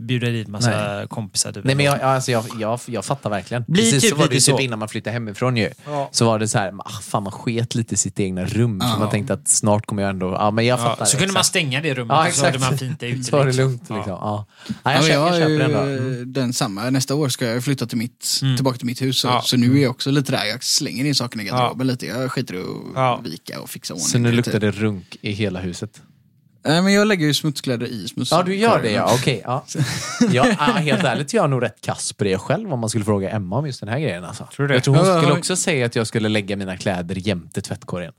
[0.00, 1.52] bjuda dit massa kompisar.
[1.52, 1.64] Typ.
[1.64, 3.64] Nej, men jag, alltså, jag, jag, jag fattar verkligen.
[3.68, 4.58] Blir Precis typ så var det typ så.
[4.60, 5.70] innan man flyttade hemifrån ju.
[5.86, 6.08] Ja.
[6.12, 8.80] Så var det så här, ah, fan man sket lite i sitt egna rum.
[8.80, 8.98] För Ja.
[8.98, 10.32] man tänkte att snart kommer jag ändå...
[10.32, 11.04] Ja, men jag Ja, fattar.
[11.04, 11.46] så kunde man exakt.
[11.48, 13.24] stänga det rummet Ja, och så hade man fint ute.
[13.24, 13.64] Så var det liksom.
[13.64, 13.96] lugnt Ja.
[13.96, 14.12] liksom.
[14.12, 14.46] Ja.
[14.66, 16.32] Ja, Ja, jag, jag jag, köper är Mm.
[16.32, 16.90] den samma.
[16.90, 19.18] Nästa år ska jag flytta till mitt, tillbaka till mitt hus.
[19.20, 19.36] Så, Mm.
[19.36, 19.42] Ja.
[19.42, 20.44] så nu är jag också lite där.
[20.44, 22.06] Jag slänger in sakerna i garderoben lite.
[22.30, 23.20] Skiter att Ja.
[23.24, 24.06] vika och fixa ordning.
[24.06, 26.02] Så nu luktar det runk i hela huset?
[26.64, 28.30] Nej, men jag lägger ju smutskläder i smuts.
[28.30, 29.14] Ja, du gör det ja.
[29.14, 29.42] Okej.
[29.44, 29.64] ja.
[30.32, 33.04] ja, ah, helt ärligt, jag är nog rätt kass på det själv om man skulle
[33.04, 34.24] fråga Emma om just den här grejen.
[34.24, 34.48] Alltså.
[34.56, 34.74] Tror du det?
[34.74, 35.38] Jag tror hon Ja, skulle ja.
[35.38, 38.12] också säga att jag skulle lägga mina kläder jämte tvättkorgen.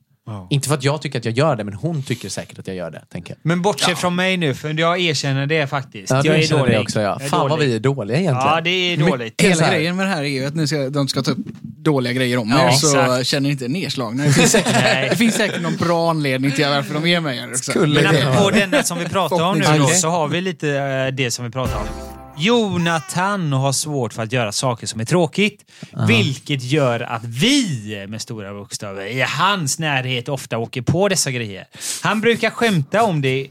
[0.50, 2.76] Inte för att jag tycker att jag gör det, men hon tycker säkert att jag
[2.76, 3.04] gör det.
[3.12, 3.30] Tänker.
[3.34, 3.38] jag.
[3.44, 6.10] Men bortse från mig nu, för jag erkänner det faktiskt.
[6.12, 6.76] Ja, jag är erkänner dålig.
[6.76, 7.02] det också.
[7.02, 7.10] Ja.
[7.10, 7.68] Jag är Fan vad dålig.
[7.70, 8.48] vi är dåliga egentligen.
[8.56, 9.42] Ja, det är dåligt.
[9.42, 11.38] Hela här- grejen med det här är ju att ni ska, de ska ta upp
[11.62, 13.28] dåliga grejer om Ja, er, så exakt.
[13.28, 14.24] känner ni inte er nedslagna.
[14.24, 17.50] Det finns, säkert, det finns säkert någon bra anledning till varför de ger mig er.
[17.52, 17.72] också.
[17.72, 20.70] Skulle Men det vara- denna som vi pratar om nu då, så har vi lite
[20.70, 22.11] eh, det som vi pratar om.
[22.38, 25.72] Jonathan har svårt för att göra saker som är tråkigt.
[26.08, 31.66] Vilket gör att vi, med stora bokstäver, i hans närhet ofta åker på dessa grejer.
[32.04, 33.48] Han brukar skämta om det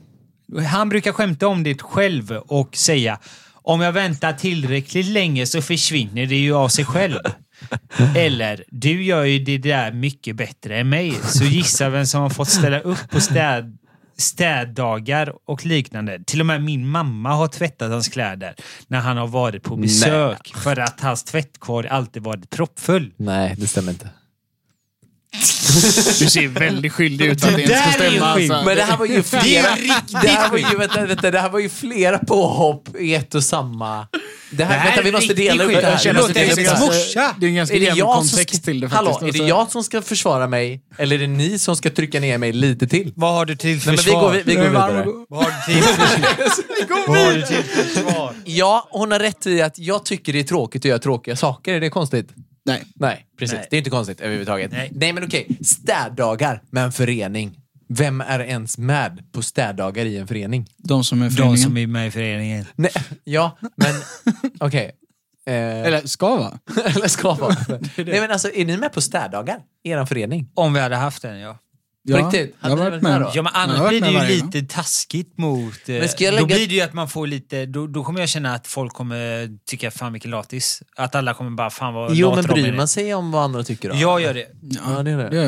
[0.68, 3.18] han brukar skämta om det själv och säga
[3.62, 7.18] om jag väntar tillräckligt länge så försvinner det ju av sig själv.
[8.16, 12.30] Eller, du gör ju det där mycket bättre än mig, så gissa vem som har
[12.30, 13.78] fått ställa upp på städ,
[14.20, 16.24] städdagar och liknande.
[16.26, 18.54] Till och med min mamma har tvättat hans kläder
[18.86, 23.12] när han har varit på besök för att hans tvättkorg alltid varit proppfull.
[23.16, 24.08] Nej, det stämmer inte.
[26.18, 28.26] Du ser väldigt skyldig ut att det inte ska stämma.
[28.26, 28.62] Alltså.
[28.64, 29.68] Men det här var ju flera,
[30.22, 33.44] det här var ju, vänta, vänta, det här var ju flera påhopp i ett och
[33.44, 34.06] samma...
[34.52, 35.80] Det här, Det här vänta, vi är måste dela upp skit.
[35.80, 36.12] det här.
[36.14, 36.32] Det upp som
[36.64, 36.86] det här.
[36.86, 37.34] morsa.
[37.40, 38.96] Det är en ganska Är jämn kontext ska, till det faktiskt.
[39.10, 39.42] hallå, är det Alltså.
[39.44, 42.86] jag som ska försvara mig eller är det ni som ska trycka ner mig lite
[42.86, 43.12] till?
[43.16, 44.20] Vad har du till Nej, men vi försvar?
[44.20, 45.06] går, vi, vi går vidare.
[45.28, 47.08] Vad har du till försvar?
[47.08, 48.34] Vad har du till försvar?
[48.44, 51.74] Ja, hon har rätt i att jag tycker det är tråkigt att göra tråkiga saker.
[51.74, 52.28] Är det konstigt?
[52.70, 52.84] Nej.
[52.94, 53.56] Nej, precis.
[53.56, 53.66] Nej.
[53.70, 54.72] Det är inte konstigt överhuvudtaget.
[54.72, 54.90] Nej.
[54.94, 55.58] Nej, men okej.
[55.64, 57.56] Städdagar med en förening.
[57.88, 60.66] Vem är ens med på städdagar i en förening?
[60.76, 61.58] De som är De föreningen.
[61.58, 62.64] som är med i föreningen.
[62.76, 62.92] Nej,
[63.24, 63.94] ja, men
[64.60, 64.90] okej.
[65.46, 66.58] Eh, Eller ska vara.
[66.96, 67.56] eller ska vara.
[67.96, 70.48] Nej, men alltså, är ni med på städdagar i er förening?
[70.54, 71.58] Om vi hade haft den, ja.
[72.08, 72.56] På riktigt?
[72.60, 73.20] Jag har Hade varit med med.
[73.20, 73.30] då?
[73.34, 74.50] Ja, men annars blir det ju varje gång.
[74.52, 75.88] lite taskigt mot...
[75.88, 77.66] eh, Men ska jag Då lägga- blir det ju att man får lite...
[77.66, 80.82] Då, då kommer jag känna att folk kommer tycka fan vilken latis.
[80.96, 83.88] Att alla kommer bara fan vad Jo, men bryr man sig om vad andra tycker
[83.90, 83.96] då?
[83.96, 84.46] Jag gör det.
[84.86, 85.28] Ja, det är det.
[85.28, 85.44] det gör.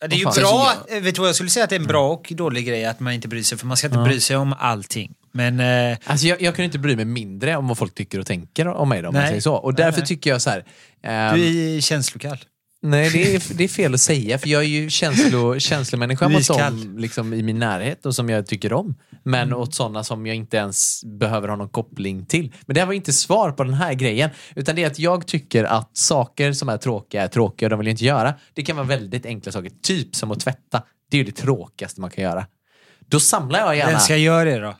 [0.00, 1.76] Ja, Det är ju bra, Så eh, vet du vad jag skulle säga att det
[1.76, 3.98] är en bra och dålig grej att man inte bryr sig, för man ska inte
[3.98, 5.12] bry sig om allting.
[5.32, 8.26] Men eh, Alltså jag, jag kan inte bry mig mindre om vad folk tycker och
[8.26, 9.28] tänker om mig då, om man Nej.
[9.30, 9.54] säger så.
[9.54, 10.06] Och Nej, därför nej.
[10.08, 10.64] tycker jag så här.
[11.02, 12.38] ehm, du är känslokall.
[12.86, 16.44] Nej, det är, det är fel att säga, för jag är ju känslo, känslomänniska mot
[16.44, 18.94] som liksom, i min närhet och som jag tycker om.
[19.22, 19.58] Men Mm.
[19.58, 22.52] åt sådana som jag inte ens behöver ha någon koppling till.
[22.66, 25.26] Men det här var inte svar på den här grejen, utan det är att jag
[25.26, 28.34] tycker att saker som är tråkiga är tråkiga och de vill jag inte göra.
[28.52, 30.82] Det kan vara väldigt enkla saker, typ som att tvätta.
[31.10, 32.46] Det är ju det tråkigaste man kan göra.
[33.08, 33.90] Då samlar jag gärna...
[33.90, 34.74] Vem ska göra det då?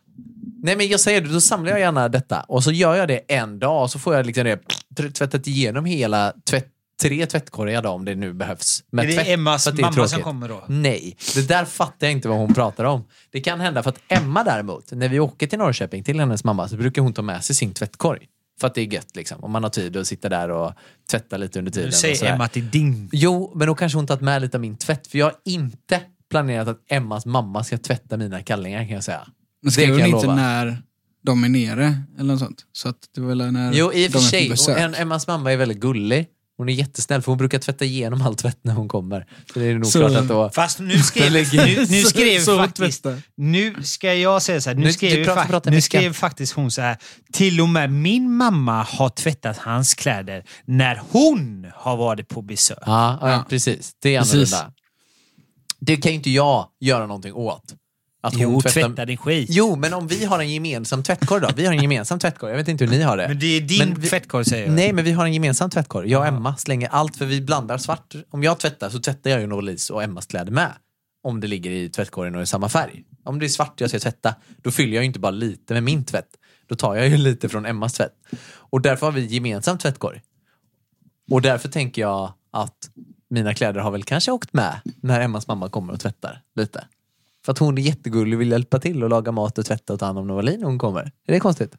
[0.63, 3.19] Nej men jag säger det, då samlar jag gärna detta och så gör jag det
[3.29, 4.57] en dag och så får jag liksom
[4.89, 6.69] det, tvättat igenom hela tvätt,
[7.09, 8.85] tre tvättkorgar då om det nu behövs.
[8.91, 10.25] Med Är det tvätt, Emmas att det är mamma som tråkigt.
[10.25, 10.65] kommer då?
[10.69, 13.05] Nej, det där fattar jag inte vad hon pratar om.
[13.33, 16.69] Det kan hända för att Emma däremot, när vi åker till Norrköping till hennes mamma
[16.69, 18.27] så brukar hon ta med sig sin tvättkorg.
[18.61, 20.73] För att det är gött liksom, om man har tid att sitta där och
[21.11, 21.91] tvätta lite under tiden.
[21.91, 22.33] Du och säger.
[22.35, 23.09] Emma till din.
[23.13, 25.07] Jo, men då kanske hon tagit med lite av min tvätt.
[25.07, 29.27] För jag har inte planerat att Emmas mamma ska tvätta mina kallingar kan jag säga.
[29.63, 30.35] Men Det kan hon inte lova.
[30.35, 30.83] när
[31.23, 31.97] de är nere?
[32.19, 32.65] Eller något sånt.
[32.73, 34.95] Så att det är väl när Jo, i och de för är sig.
[35.03, 36.27] Emmas mamma är väldigt gullig.
[36.57, 39.27] Hon är jättesnäll för hon brukar tvätta igenom all tvätt när hon kommer.
[39.53, 40.51] Så det är nog Så- klart att då...
[40.51, 43.03] Fast nu skrev, nu, nu skrev Så- så faktiskt...
[43.03, 43.23] tvättar.
[43.37, 44.77] Nu ska jag säga så här.
[44.77, 46.97] Nu, Nu- skrev, pratar- pratar nu skrev faktiskt hon så här.
[47.33, 52.79] Till och med min mamma har tvättat hans kläder när hon har varit på besök.
[52.87, 53.45] Ja, ja, Ja.
[53.49, 53.93] precis.
[54.03, 54.35] Det är Precis.
[54.55, 54.73] annorlunda.
[55.81, 57.75] Det kan ju inte jag göra någonting åt.
[58.25, 59.49] Att Jo, tvättar- tvätta din skit.
[59.53, 61.49] Jo, men om vi har en gemensam tvättkorg då?
[61.57, 62.51] Vi har en gemensam tvättkorg.
[62.53, 63.29] Jag vet inte hur ni har det.
[63.29, 64.75] Men det är din Men vi- tvättkorg säger jag.
[64.75, 66.11] Nej, men vi har en gemensam tvättkorg.
[66.11, 68.15] Jag och Emma slänger allt, för vi blandar svart.
[68.31, 70.73] Om jag tvättar så tvättar jag ju Novelis och Emmas kläder med.
[71.23, 73.03] Om det ligger i tvättkorgen och är samma färg.
[73.25, 75.83] Om det är svart jag ska tvätta, då fyller jag ju inte bara lite med
[75.83, 76.29] min tvätt.
[76.69, 78.13] Då tar jag ju lite från Emmas tvätt.
[78.55, 80.21] Och därför har vi gemensam tvättkorg.
[81.31, 82.79] Och därför tänker jag att
[83.31, 86.85] mina kläder har väl kanske åkt med när Emmas mamma kommer och tvättar lite.
[87.45, 89.99] För att hon är jättegullig och vill hjälpa till och laga mat och tvätta och
[90.01, 91.01] ta hand om Novalin när hon kommer.
[91.03, 91.73] Är det konstigt?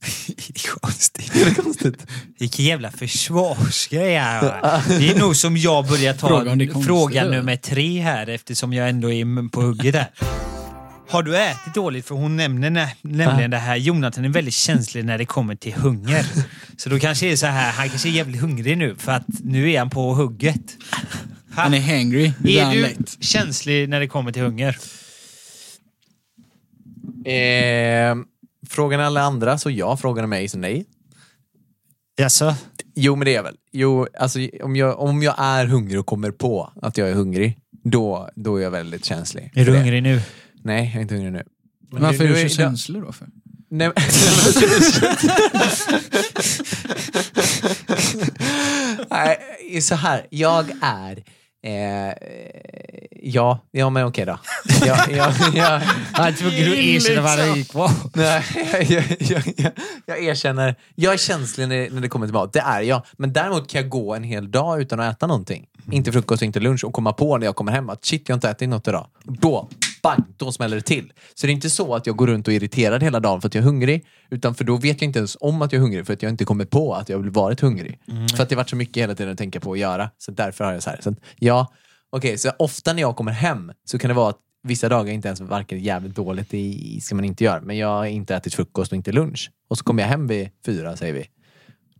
[0.26, 1.36] Det är konstigt.
[1.36, 2.06] Är det konstigt?
[2.38, 4.42] Vilken jävla försvarsgrej här.
[4.42, 4.82] va?
[4.88, 6.28] Det är nog som jag börjar ta
[6.82, 10.10] Fråga nummer tre här eftersom jag ändå är på hugget här.
[11.08, 12.06] Har du ätit dåligt?
[12.06, 13.76] För hon nämner nä- nämligen det här.
[13.76, 16.26] Jonathan är väldigt känslig när det kommer till hunger.
[16.76, 19.24] Så då kanske det är så här, han kanske är jävligt hungrig nu för att
[19.44, 20.76] nu är han på hugget.
[21.50, 22.32] Han är hangry.
[22.38, 24.78] Det är du känslig när det kommer till hunger?
[27.24, 28.16] Eh,
[28.68, 29.96] frågan alla andra, så ja.
[29.96, 30.84] Frågan mig, så nej.
[32.16, 32.54] Jaså?
[32.94, 33.56] Jo, men det är jag väl.
[33.72, 37.58] Jo, alltså, om, jag, om jag är hungrig och kommer på att jag är hungrig,
[37.84, 39.50] då, då är jag väldigt känslig.
[39.54, 40.20] Är du hungrig nu?
[40.64, 41.42] Nej, jag är inte hungrig nu.
[41.92, 43.12] Men Varför nu- är du så känslig då?
[43.12, 43.28] För?
[43.70, 43.90] Nej,
[49.10, 50.26] Nej, så här.
[50.30, 51.22] Jag är...
[51.62, 52.14] Eh,
[53.22, 54.38] ja, ja, men okej då.
[54.86, 55.82] Jag, jag, jag,
[56.16, 57.90] Jag vad det gick på.
[58.14, 58.42] Nej,
[58.88, 59.72] jag, jag, jag,
[60.06, 60.74] jag erkänner.
[60.94, 62.52] Jag är känslig när, när det kommer till mat.
[62.52, 63.02] Det är jag.
[63.12, 65.66] Men däremot kan jag gå en hel dag utan att äta någonting.
[65.90, 68.34] Inte frukost och inte lunch och komma på när jag kommer hem att shit, jag
[68.34, 69.06] har inte ätit något idag.
[69.24, 69.68] Då,
[70.02, 71.12] bang, då smäller det till.
[71.34, 73.48] Så det är inte så att jag går runt och är irriterad hela dagen för
[73.48, 74.06] att jag är hungrig.
[74.30, 76.30] Utan för då vet jag inte ens om att jag är hungrig för att jag
[76.30, 78.00] inte kommer på att jag varit hungrig.
[78.36, 80.10] För att det har varit så mycket hela tiden att tänka på att göra.
[80.18, 81.00] Så därför har jag så här.
[81.02, 81.72] Så ja,
[82.10, 85.28] okej, så ofta när jag kommer hem så kan det vara att vissa dagar inte
[85.28, 87.60] ens varken jävligt dåligt, det ska man inte göra.
[87.60, 89.50] Men jag har inte ätit frukost och inte lunch.
[89.68, 91.26] Och så kommer jag hem vid fyra, säger vi.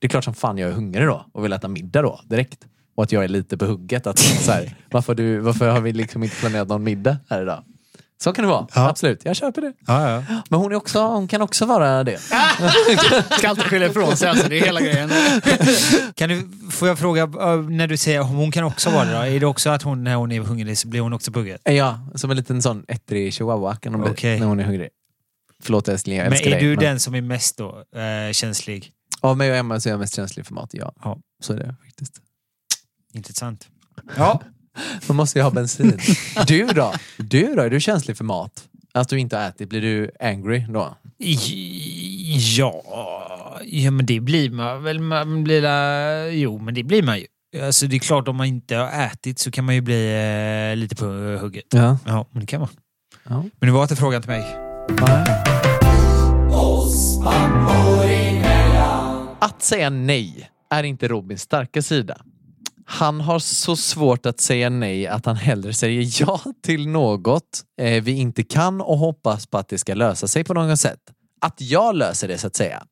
[0.01, 2.67] Det är klart som fan jag är hungrig då och vill äta middag då, direkt.
[2.95, 4.07] Och att jag är lite på hugget.
[4.07, 7.65] Att, så här, varför, du, varför har vi liksom inte planerat någon middag här idag?
[8.23, 9.25] Så kan det vara, absolut.
[9.25, 9.73] Jag köper det.
[9.87, 10.25] Ja, ja.
[10.49, 12.19] Men hon, är också, hon kan också vara det.
[13.39, 15.11] Ska alltid skylla ifrån sig, alltså, det är hela grejen.
[16.15, 19.19] Kan du, får jag fråga, eh, när du säger hon kan också vara det då?
[19.19, 21.59] Är det också att hon när hon är hungrig så blir hon också buggad?
[21.65, 24.41] Ja, som en liten sån ettrig chihuahua kan hon bli Okej.
[24.41, 24.89] när hon är hungrig.
[25.63, 26.63] Förlåt älskling, jag Men älskar är dig.
[26.63, 28.93] du men den som är mest då, eh, känslig?
[29.21, 30.93] Av mig och Emma så är jag mest känslig för mat, ja.
[31.05, 31.19] Ja.
[31.43, 32.13] Så är det faktiskt.
[33.13, 33.69] Intressant.
[34.17, 34.43] Ja.
[35.09, 35.99] Man måste ju ha bensin.
[36.47, 36.93] Du då?
[37.17, 37.63] Du då?
[37.63, 38.65] Är du känslig för mat?
[38.95, 40.97] Att du inte har ätit, blir du angry då?
[42.59, 42.83] Ja,
[43.65, 45.01] ja men det blir man väl.
[45.01, 47.27] Man blir, la- jo, men det blir man ju.
[47.67, 50.13] Alltså det är klart om man inte har ätit så kan man ju bli
[50.73, 51.05] eh, lite på
[51.41, 51.65] hugget.
[51.71, 51.99] Ja.
[52.07, 52.69] Ja, men det kan man.
[53.29, 53.45] ja.
[53.61, 54.57] Men det var inte frågan till mig.
[59.41, 62.17] Att säga nej är inte Robins starka sida.
[62.93, 68.03] Han har så svårt att säga nej att han hellre säger ja till något eh,
[68.03, 71.01] vi inte kan och hoppas på att det ska lösa sig på något sätt.
[71.41, 72.83] Att jag löser det så att säga.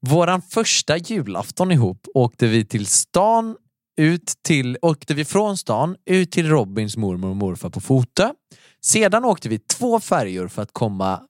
[0.00, 3.56] Våran första julafton ihop åkte vi till stan
[3.96, 8.32] ut till, åkte vi från stan ut till Robins mormor och morfar på Fotö.
[8.84, 11.20] Sedan åkte vi två färjor för att komma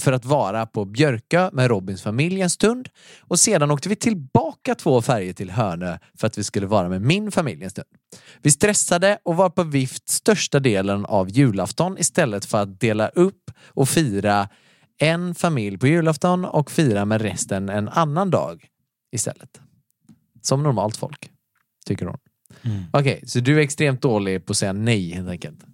[0.00, 2.88] för att vara på Björkö med Robins familj en stund.
[3.20, 7.02] Och sedan åkte vi tillbaka två färjor till Hönö för att vi skulle vara med
[7.02, 7.88] min familj en stund.
[8.42, 13.50] Vi stressade och var på vift största delen av julafton istället för att dela upp
[13.66, 14.48] och fira
[14.98, 18.64] en familj på julafton och fira med resten en annan dag
[19.12, 19.60] istället.
[20.42, 21.30] Som normalt folk,
[21.86, 22.18] tycker hon.
[22.92, 25.64] Okej, så du är extremt dålig på att säga nej helt enkelt.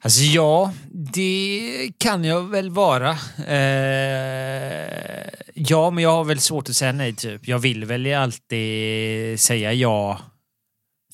[0.00, 3.10] Alltså ja, det kan jag väl vara.
[3.48, 7.48] Eh, ja, men jag har väl svårt att säga nej typ.
[7.48, 10.18] Jag vill väl alltid säga ja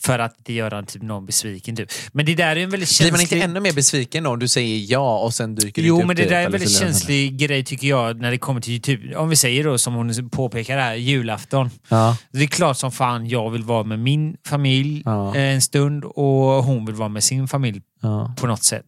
[0.05, 1.77] för att det gör typ någon besviken.
[1.77, 1.89] Typ.
[2.13, 3.13] Men det där är en väldigt Blir känslig...
[3.13, 5.95] man inte ännu mer besviken då om du säger ja och sen dyker det Jo,
[5.95, 8.61] inte upp men det där är en väldigt känslig grej tycker jag när det kommer
[8.61, 11.71] till typ, om vi säger då som hon påpekar här, julafton.
[11.89, 12.17] Ja.
[12.33, 15.37] Det är klart som fan jag vill vara med min familj Ja.
[15.37, 18.35] eh, en stund och hon vill vara med sin familj Ja.
[18.41, 18.85] på något sätt.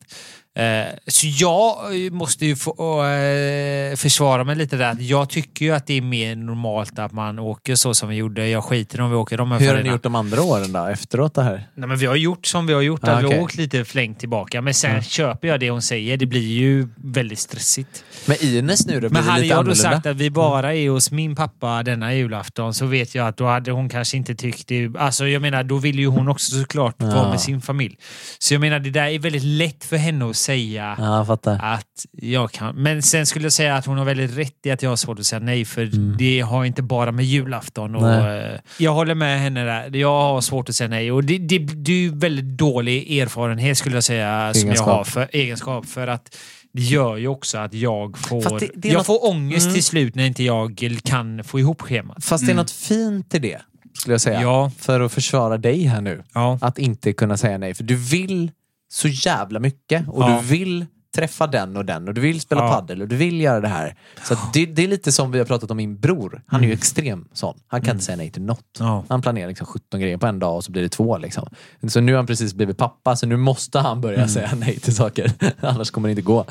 [0.57, 4.97] Eh, Så jag eh, måste ju få eh, försvara mig lite där.
[5.01, 8.49] Jag tycker ju att det är mer normalt att man åker så som vi gjorde.
[8.49, 10.85] Jag skiter om vi åker de här Hur har ni gjort de andra åren då,
[10.87, 11.69] efteråt det här?
[11.75, 13.01] Nej, men vi har gjort som vi har gjort.
[13.05, 13.37] Ah, att Vi okej.
[13.39, 14.63] har åkt lite flängt tillbaka.
[14.63, 16.17] Men sen köper jag det hon säger.
[16.17, 18.05] Det blir ju väldigt stressigt.
[18.27, 21.35] Men Ines nu då, Men hade jag då sagt att vi bara är hos min
[21.37, 24.91] pappa denna julafton så vet jag att då hade hon kanske inte tyckt det.
[24.99, 27.07] Alltså jag menar, då vill ju hon också såklart Ja.
[27.07, 27.97] vara med sin familj.
[28.39, 31.61] Så jag menar, det där är väldigt lätt för henne att säga Ja, jag fattar.
[31.63, 32.75] att jag kan.
[32.77, 35.19] Men sen skulle jag säga att hon har väldigt rätt i att jag har svårt
[35.19, 36.15] att säga nej för Mm.
[36.19, 38.39] det har inte bara med julafton och, Nej.
[38.55, 39.97] eh, Jag håller med henne där.
[39.97, 43.79] Jag har svårt att säga nej och det, det, det är ju väldigt dålig erfarenhet
[43.79, 44.97] skulle jag säga som jag Egenskap.
[44.97, 46.37] har för egenskap för att
[46.73, 49.75] det gör ju också att jag får, det- det jag något- får ångest Mm.
[49.75, 52.25] till slut när inte jag kan få ihop schemat.
[52.25, 53.59] Fast det är något fint i det,
[53.99, 54.43] skulle jag säga.
[54.43, 54.71] Ja.
[54.79, 56.23] För att försvara dig här nu.
[56.35, 56.59] Ja.
[56.61, 57.75] Att inte kunna säga nej.
[57.75, 58.51] För du vill
[58.97, 60.41] så jävla mycket och Ja.
[60.43, 60.87] du vill
[61.17, 62.73] träffa den och den och du vill spela Ja.
[62.73, 63.95] paddel och du vill göra det här.
[64.25, 66.43] Så det, det är lite som vi har pratat om min bror.
[66.47, 67.59] Han är ju extrem sån.
[67.69, 68.81] Han kan inte säga nej till något.
[68.81, 68.93] Mm.
[68.93, 69.05] Ja.
[69.09, 71.19] Han planerar liksom 17 grejer på en dag och så blir det två.
[71.19, 71.49] Liksom.
[71.89, 74.29] Så nu har han precis blivit pappa så nu måste han börja Mm.
[74.29, 75.33] säga nej till saker.
[75.61, 76.45] Annars kommer det inte gå.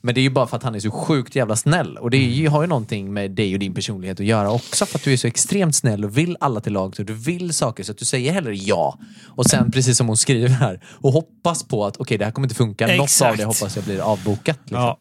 [0.00, 1.96] Men det är ju bara för att han är så sjukt jävla snäll.
[1.98, 2.32] Och det är Mm.
[2.34, 4.86] ju, har ju någonting med dig och din personlighet att göra också.
[4.86, 6.96] För att du är så extremt snäll och vill alla till lag.
[6.96, 8.98] Så du vill saker så att du säger hellre ja.
[9.26, 12.46] Och sen precis som hon skriver här och hoppas på att okej det här kommer
[12.46, 12.86] inte funka.
[12.86, 13.38] Något av Exakt.
[13.38, 14.58] det hoppas jag blir avbokat.
[14.64, 14.78] Liksom.
[14.80, 14.98] Ja.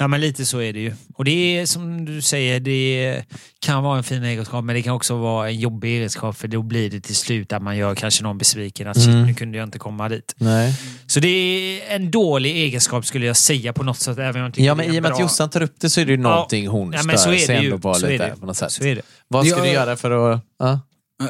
[0.00, 0.92] Ja, men lite så är det ju.
[1.14, 3.22] Och det är som du säger, det
[3.60, 6.62] kan vara en fin egenskap, men det kan också vara en jobbig egenskap, för då
[6.62, 8.88] blir det till slut att man gör kanske någon besviken.
[8.88, 9.26] Att shit, Mm.
[9.26, 10.34] nu kunde jag inte komma dit.
[10.36, 10.74] Nej.
[11.06, 14.18] Så det är en dålig egenskap skulle jag säga på något sätt.
[14.18, 15.20] Även om jag Ja, men i och med att.
[15.20, 17.38] Jossan tar upp det så är det ju någonting hon Ja, men så stör är
[17.38, 17.64] sig ju.
[17.64, 18.34] ändå på Så är det.
[18.40, 18.72] på något sätt.
[18.72, 19.02] Så är det.
[19.28, 20.40] Vad ska du göra för att...
[20.58, 20.80] Ja.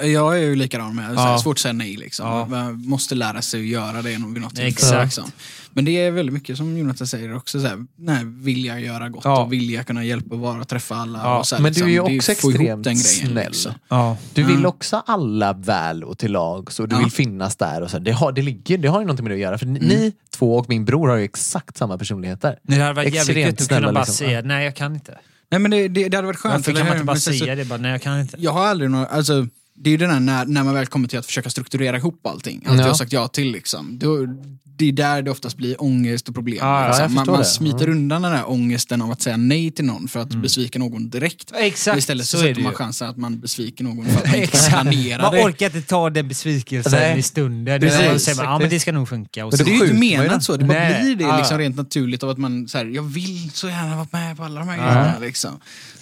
[0.03, 1.09] Jag är ju likadan med.
[1.09, 1.39] Så Ja.
[1.39, 1.97] Svårt att säga nej.
[1.97, 2.27] Liksom.
[2.29, 2.47] Ja.
[2.47, 4.69] Man måste lära sig att göra det vid något tillfälle.
[4.69, 5.05] Exakt.
[5.05, 5.31] Liksom.
[5.73, 7.61] Men det är väldigt mycket som Jonathan säger också.
[7.61, 9.43] Så här, nej, vilja göra gott Ja.
[9.45, 11.19] och vilja kunna hjälpa och vara och träffa alla.
[11.19, 11.39] Ja.
[11.39, 13.47] Och så här, Men du är ju liksom, också extremt den grejen, snäll.
[13.53, 13.73] Liksom.
[13.89, 14.17] Ja.
[14.35, 14.67] Du vill Mm.
[14.67, 17.01] också alla väl och till lag, så du Ja.
[17.01, 17.83] vill finnas där.
[17.83, 17.99] Och så.
[17.99, 19.59] Det, har, det, ligger, det har ju någonting med det att göra.
[19.59, 19.89] För ni, Mm.
[19.89, 22.59] ni två och min bror har ju exakt samma personligheter.
[22.63, 24.15] Det hade varit jävligt Extremt gött att kunna bara liksom.
[24.15, 25.19] säga nej, jag kan inte.
[25.51, 26.55] Nej, men det, det, det hade varit skönt.
[26.55, 27.65] Varför kan man inte bara säga det?
[27.65, 28.37] Bara, nej, jag kan inte.
[28.41, 29.47] Jag har aldrig några, alltså,
[29.81, 32.27] det är ju den här när, när man väl kommer till att försöka strukturera ihop
[32.27, 32.63] allting.
[32.67, 32.83] Allt Ja.
[32.83, 33.99] jag har sagt ja till liksom.
[33.99, 34.27] Då,
[34.79, 36.57] det är där det oftast blir ångest och problem.
[36.61, 37.15] Ja, ja, liksom.
[37.15, 40.29] man man smiter undan den här ångesten av att säga nej till någon för att
[40.29, 41.53] besvika någon direkt.
[41.55, 44.59] Exakt, Istället så, så sätter man chansen att man besviker någon för att man inte
[44.69, 45.45] planerar Man det.
[45.45, 47.19] orkar inte ta den besvikelsen Nej.
[47.19, 47.81] i stunden.
[47.81, 47.99] Precis.
[48.01, 48.25] Precis.
[48.25, 49.47] Säger man, ja, men det ska nog funka.
[49.47, 51.03] Och Men så, Det är ju inte man menat så, det bara Nej.
[51.03, 51.37] blir det Ja.
[51.39, 54.45] liksom rent naturligt av att man så här, jag vill så gärna vara med på
[54.45, 55.19] alla de här grejerna.
[55.21, 55.51] Liksom.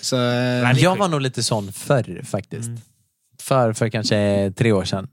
[0.01, 2.71] Så, eh, Jag var nog lite sån förr faktiskt.
[3.47, 5.09] För, för kanske tre år sedan.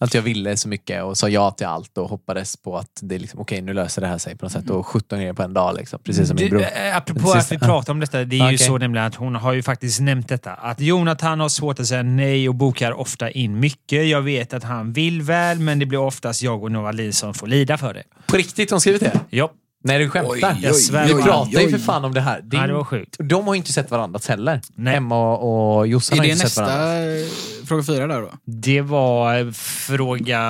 [0.00, 3.18] Att jag ville så mycket och sa ja till allt och hoppades på att det
[3.18, 4.70] liksom, okej nu löser det här sig på något sätt.
[4.70, 5.98] Och 17 grejer på en dag liksom.
[6.04, 6.58] Precis som min bror.
[6.58, 8.58] Det, eh, apropå Den att vi pratar om detta, det är ju Okej.
[8.58, 10.52] så nämligen att hon har ju faktiskt nämnt detta.
[10.52, 14.06] Att Jonathan har svårt att säga nej och bokar ofta in mycket.
[14.06, 17.46] Jag vet att han vill väl, men det blir oftast jag och Novali som får
[17.46, 18.02] lida för det.
[18.26, 19.20] På riktigt, de skrivit det?
[19.30, 19.50] Ja,
[19.86, 20.32] Nej, du skämtar.
[20.32, 21.70] Oj, jag svär Vi pratar ju oj.
[21.72, 22.40] för fan om det här.
[22.42, 23.16] Din, Ja, det var sjukt.
[23.18, 24.60] De har ju inte sett varandras heller.
[24.74, 24.96] Nej.
[24.96, 27.16] Emma och och Jossan är har det inte sett nästa varandra.
[27.20, 27.26] eh,
[27.66, 28.30] fråga fyra där då?
[28.44, 30.40] Det var fråga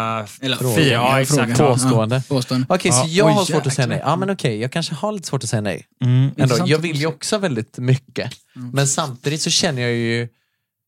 [0.41, 0.69] Eller fyra.
[0.69, 1.59] fråga, Ja, exakt.
[1.59, 2.17] Påstående.
[2.17, 2.67] Ja, påstående.
[2.69, 4.01] Okej, så Ja, jag oj, har svårt att säga nej.
[4.05, 5.87] Ja, men okej, jag kanske har lite svårt att säga nej.
[6.05, 6.31] Mm.
[6.37, 8.31] Ändå, jag vill ju också väldigt mycket.
[8.55, 10.29] Men samtidigt så känner jag ju,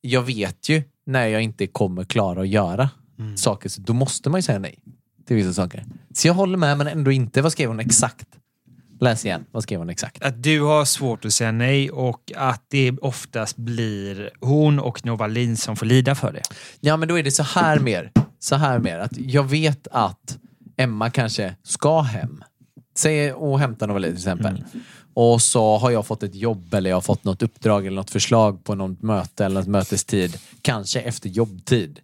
[0.00, 2.90] jag vet ju när jag inte kommer klara att göra
[3.36, 4.78] saker, så då måste man ju säga nej
[5.28, 5.84] till vissa saker.
[6.14, 7.42] Så jag håller med, men ändå inte.
[7.42, 8.26] Vad skrev hon exakt?
[9.00, 9.44] Läs igen.
[9.50, 10.22] Vad skrev hon exakt?
[10.22, 15.56] Att du har svårt att säga nej och att det oftast blir hon och Novalin
[15.56, 16.42] som får lida för det.
[16.80, 18.12] Ja, men då är det så här mer.
[18.38, 18.98] Så här mer.
[18.98, 20.38] Att jag vet att
[20.76, 22.44] Emma kanske ska hem.
[22.96, 24.64] Säg och hämta Novali till exempel.
[25.14, 28.10] Och så har jag fått ett jobb eller jag har fått något uppdrag eller något
[28.10, 30.38] förslag på något möte eller något mötestid.
[30.62, 32.00] Kanske efter jobbtid.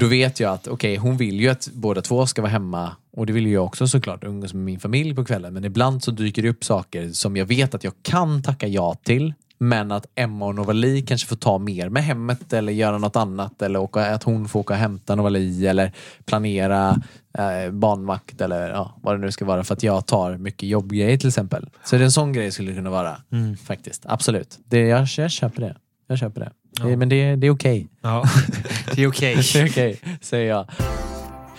[0.00, 3.26] Då vet jag att okej, hon vill ju att båda två ska vara hemma och
[3.26, 5.54] det vill ju jag också såklart, umgås med min familj på kvällen.
[5.54, 8.94] Men ibland så dyker det upp saker som jag vet att jag kan tacka ja
[8.94, 9.34] till.
[9.58, 13.62] Men att Emma och Novali kanske får ta mer med hemmet eller göra något annat.
[13.62, 15.92] Eller åka, att hon får åka och hämta Novali eller
[16.24, 17.02] planera
[17.38, 19.64] eh, barnvakt eller ja, vad det nu ska vara.
[19.64, 21.68] För att jag tar mycket jobbgrejer till exempel.
[21.84, 23.16] Så det är en sån grej skulle det kunna vara.
[23.64, 24.58] Faktiskt, absolut.
[24.64, 25.76] Det, jag, jag köper det.
[26.06, 26.52] Jag köper det.
[26.88, 27.88] Det men det, det är okej.
[28.02, 28.24] Ja,
[28.94, 29.36] det är okej.
[29.52, 30.66] Det är okej, säger jag.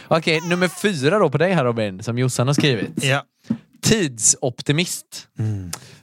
[0.08, 2.90] Okej, nummer fyra då på dig här Robin, som Jossan har skrivit.
[3.04, 3.24] Ja.
[3.82, 5.28] Tidsoptimist.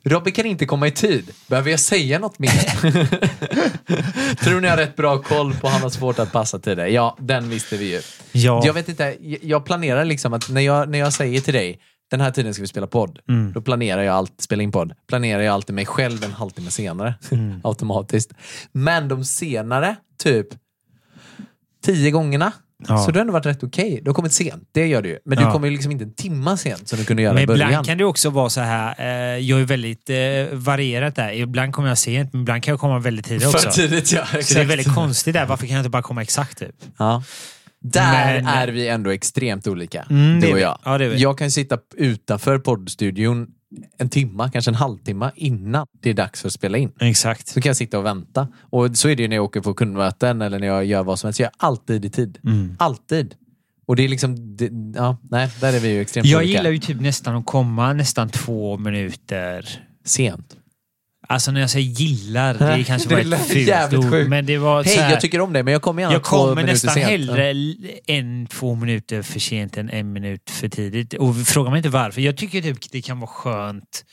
[0.03, 1.31] Robin kan inte komma i tid.
[1.49, 2.51] Behöver jag säga något mer?
[4.45, 6.87] Tror ni har rätt bra koll på han har svårt att passa tider?
[6.87, 8.01] Ja, den visste vi ju.
[8.33, 8.63] Ja.
[8.67, 11.79] Jag vet inte, jag- jag planerar liksom att när jag, när jag säger till dig
[12.11, 13.19] den här tiden ska vi spela podd.
[13.55, 17.15] Då planerar jag alltid, spela in podd, planerar jag alltid mig själv en halvtimme senare.
[17.65, 18.33] Automatiskt.
[18.73, 20.47] Men de senare, typ
[21.85, 22.53] tio gångerna,
[22.89, 22.99] Ja.
[22.99, 24.01] så det har ändå varit rätt okej.
[24.05, 25.19] Du har kommit sent, det gör du ju.
[25.25, 25.53] Men du Ja.
[25.53, 27.69] kommer ju liksom inte en timma sent som du kunde göra Men i början.
[27.69, 30.17] ibland kan det också vara så här, eh, jag är väldigt eh,
[30.59, 31.33] varierat där.
[31.33, 33.59] Ibland kommer jag sent, men ibland kan jag komma väldigt tidigt också.
[33.59, 34.25] För tidigt, ja.
[34.27, 34.71] Så det är exakt.
[34.71, 35.47] väldigt konstigt där.
[35.47, 36.75] Varför kan jag inte bara komma exakt typ?
[36.99, 37.23] Ja.
[37.81, 40.79] Där Men- är vi ändå extremt olika, Mm, du och jag.
[40.85, 41.03] Ja.
[41.03, 43.47] Jag kan sitta utanför poddstudion
[43.99, 46.93] en timma, kanske en halvtimme innan det är dags för att spela in.
[47.01, 47.49] Exakt.
[47.49, 48.49] Så kan jag sitta och vänta.
[48.61, 51.19] Och så är det ju när jag åker på kundmöten eller när jag gör vad
[51.19, 51.41] som helst.
[51.41, 52.39] Jag är alltid i tid.
[52.45, 52.77] Mm.
[52.79, 53.35] Alltid.
[53.87, 56.59] Och det är liksom, det, ja, nej, där är vi ju extremt Jag olika.
[56.59, 59.85] gillar ju typ nästan att komma nästan två minuter.
[60.05, 60.57] Sent.
[61.31, 64.29] Alltså när jag säger gillar, det kanske lät ett fult ord.
[64.29, 66.95] Men det var Hej, jag tycker om dig men jag kommer gärna jag kommer nästan
[66.95, 67.07] sent.
[67.07, 67.55] hellre
[68.07, 71.15] en, två minuter för sent än en minut för tidigt.
[71.15, 72.21] Och fråga mig inte varför.
[72.21, 74.05] Jag tycker typ det kan vara skönt.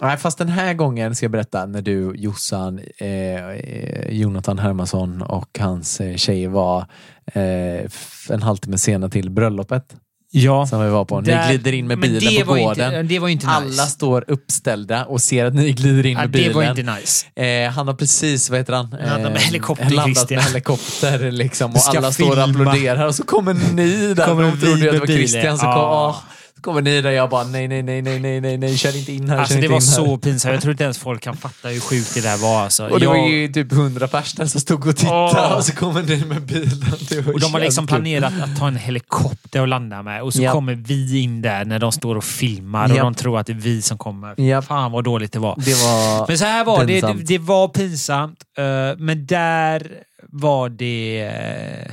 [0.00, 5.58] Nej, fast den här gången ska jag berätta när du, Jossan, eh, Jonathan Hermansson och
[5.58, 6.86] hans eh, tjej var
[7.32, 7.90] eh,
[8.30, 9.96] en halvtimme sena till bröllopet
[10.34, 10.66] Ja.
[10.66, 11.20] som vi var på.
[11.20, 12.86] Ni Där- glider in med bilen det på gården.
[12.86, 13.56] Inte, det var inte nice.
[13.56, 16.54] Alla står uppställda och ser att ni glider in ja, med det bilen.
[16.54, 17.26] var inte nice.
[17.42, 18.96] Eh, han har precis, vad heter han?
[19.06, 22.44] Landat med helikopter, landat med helikopter liksom, och alla står och filma.
[22.70, 24.26] applåderar och så kommer ni där.
[24.26, 25.06] Kommer de trodde att det var.
[25.06, 25.58] Christian.
[25.58, 26.16] Så kom, åh,
[26.62, 29.28] Kommer ni där jag bara nej, nej, nej, nej, nej, nej, nej, kör inte in
[29.28, 29.38] här.
[29.38, 30.52] Alltså det var så pinsamt.
[30.52, 32.62] Jag tror inte ens folk kan fatta hur sjukt det där var.
[32.62, 32.86] Alltså.
[32.88, 35.56] Och det var Jag- ju typ hundra personer som stod och tittade Åh.
[35.56, 36.80] och så kommer ni med bilen.
[37.26, 37.96] Var Och de har liksom kul.
[37.96, 40.22] planerat att ta en helikopter och landa med.
[40.22, 40.52] Och så Ja.
[40.52, 43.54] kommer vi in där när de står och filmar och de tror att det är
[43.54, 44.40] vi som kommer.
[44.40, 44.62] Ja.
[44.62, 45.54] Fan vad dåligt det var.
[45.64, 46.28] Det var...
[46.28, 47.00] Men så här var det.
[47.00, 48.38] Det, det var pinsamt.
[48.58, 48.64] eh,
[48.98, 49.86] men där
[50.28, 51.92] var det eh,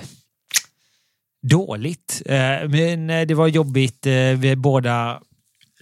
[1.42, 2.22] dåligt.
[2.26, 2.36] Eh,
[2.70, 4.06] men eh, det var jobbigt.
[4.06, 5.22] eh, vi båda...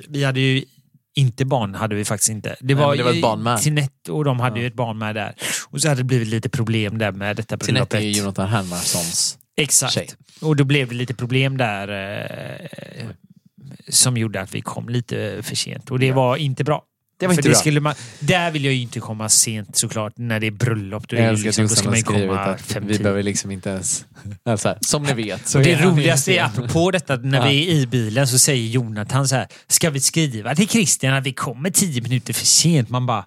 [0.07, 0.63] Vi hade ju
[1.15, 2.55] inte barn, hade vi faktiskt inte.
[2.59, 3.57] Det Nej, var, men det var ett barn med.
[3.61, 5.35] Tinette och de hade ju ett barn med där.
[5.69, 8.03] Och så hade det blivit lite problem där med detta Tinette är bröllopet.
[8.03, 9.93] ju Jonathan Hermanssons Exakt.
[9.93, 10.07] tjej.
[10.41, 11.87] Och då blev det lite problem där
[13.01, 13.05] eh,
[13.89, 15.91] som gjorde att vi kom lite för sent.
[15.91, 16.83] Och det var inte bra.
[17.19, 17.59] Det var För inte det bra.
[17.59, 21.07] skulle man, där vill jag ju inte komma sent såklart när det är bröllop.
[21.07, 24.05] Då, är liksom, att då ska man ju komma fem vi behöver liksom inte ens...
[24.45, 25.47] Alltså, som ni vet.
[25.47, 27.47] Så det är roligaste är, apropå detta, när Ja.
[27.49, 31.25] vi är i bilen så säger Jonathan så här, ska vi skriva till Christian att
[31.25, 32.89] vi kommer tio minuter för sent?
[32.89, 33.25] Man bara,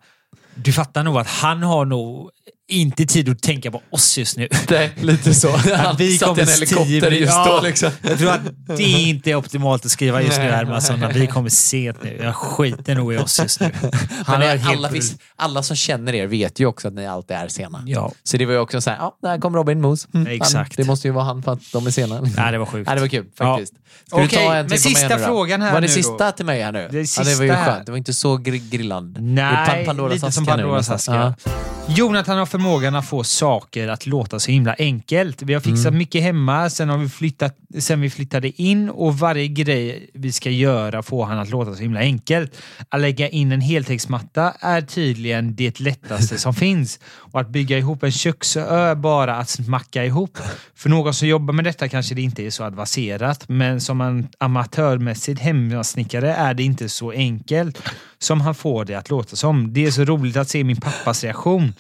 [0.55, 2.31] du fattar nog att han har nog
[2.69, 4.49] inte tid att tänka på oss just nu.
[4.71, 5.51] Nej, lite så.
[5.77, 7.57] Han vi satt i en helikopter just Ja.
[7.61, 7.91] då liksom.
[8.03, 8.41] Jag tror att
[8.77, 10.53] det är inte optimalt att skriva just nu Nej.
[10.53, 12.19] Hermansson, att vi kommer sent nu.
[12.23, 13.71] Jag skiter nog i oss just nu.
[14.27, 17.49] Han är alla, vis, alla som känner er vet ju också att ni alltid är
[17.49, 17.83] sena.
[17.87, 18.13] Ja.
[18.23, 20.09] Så det var ju också så här, ja, där kom Robin Moos.
[20.15, 20.55] Mm, Exakt.
[20.55, 22.21] Han, det måste ju vara han för att de är sena.
[22.37, 22.89] Nej, det var sjukt.
[22.91, 23.57] Ja, det var kul Ja.
[23.57, 23.73] faktiskt.
[24.11, 25.25] Du Okej, en men sista nu då?
[25.29, 26.33] frågan här Var det nu sista då?
[26.33, 26.89] till mig här nu?
[26.91, 27.73] Det är ja, det var ju sista här.
[27.73, 27.87] skönt.
[27.87, 29.21] Det var inte så gr- grillande.
[29.21, 31.15] Nej, det är Pan- lite som nu Pandoras aska.
[31.15, 31.53] Ja.
[31.89, 35.43] Jonathan har förmågan att få saker att låta så himla enkelt.
[35.43, 35.99] Vi har fixat Mm.
[35.99, 40.51] mycket hemma sen, har vi flyttat, sen vi flyttade in och varje grej vi ska
[40.51, 42.57] göra får han att låta så himla enkelt.
[42.89, 47.01] Att lägga in en heltäcksmatta är tydligen det lättaste som finns.
[47.07, 50.39] Och att bygga ihop en köksö är bara att smacka ihop.
[50.75, 54.29] För någon som jobbar med detta kanske det inte är så avancerat, men som en
[54.39, 57.83] amatörmässig hemmasnickare är det inte så enkelt
[58.23, 59.73] som han får det att låta som.
[59.73, 61.75] Det är så roligt att se min pappas reaktion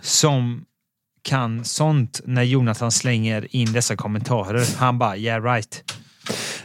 [0.00, 0.64] som
[1.22, 4.76] kan sånt när Jonathan slänger in dessa kommentarer.
[4.76, 5.92] Han bara, yeah right.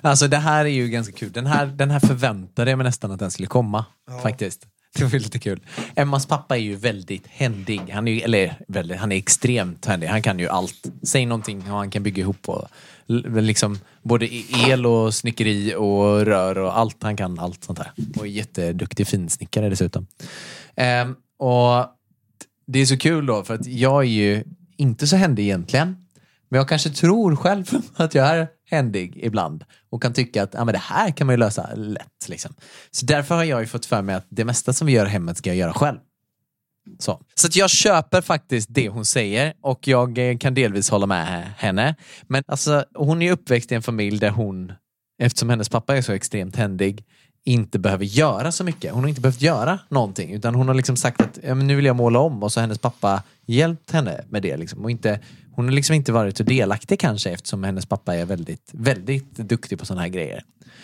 [0.02, 1.32] Alltså det här är ju ganska kul.
[1.32, 3.86] Den här, den här förväntade jag mig nästan att den skulle komma.
[4.24, 4.68] Faktiskt.
[4.96, 5.60] Det var lite kul.
[5.96, 7.82] Emmas pappa är ju väldigt händig.
[7.94, 10.08] Han är, ju, eller väldigt, han är extremt händig.
[10.08, 10.88] Han kan ju allt.
[11.04, 12.50] Säg någonting och han kan bygga ihop.
[12.50, 12.68] Och,
[13.08, 17.04] liksom, både e- el och snickeri och rör och allt.
[17.04, 17.92] Han kan allt sånt här.
[18.16, 20.08] Och är jätteduktig finsnickare dessutom.
[20.76, 21.86] Ehm, och
[22.68, 24.44] det är så kul då för att jag är ju
[24.78, 25.96] inte så händig egentligen.
[26.50, 30.66] Men jag kanske tror själv att jag är händig ibland och kan tycka att ah,
[30.66, 32.28] men det här kan man ju lösa lätt.
[32.28, 32.54] Liksom.
[32.92, 35.10] Så därför har jag ju fått för mig att det mesta som vi gör i
[35.10, 35.98] hemmet ska jag göra själv.
[37.00, 41.06] Så, så att jag köper faktiskt det hon säger och jag eh, kan delvis hålla
[41.06, 41.96] med henne.
[42.28, 44.74] Men alltså, hon är ju uppväxt i en familj där hon,
[45.22, 47.06] eftersom hennes pappa är så extremt händig,
[47.46, 48.94] inte behöver göra så mycket.
[48.94, 51.76] Hon har inte behövt göra någonting utan hon har liksom sagt att ja, men nu
[51.76, 54.58] vill jag måla om och så har hennes pappa hjälpt henne med det.
[54.58, 54.84] Liksom.
[54.84, 55.20] Och inte,
[55.52, 59.80] hon har liksom inte varit så delaktig kanske eftersom hennes pappa är väldigt, väldigt duktig
[59.80, 60.44] på sådana här grejer.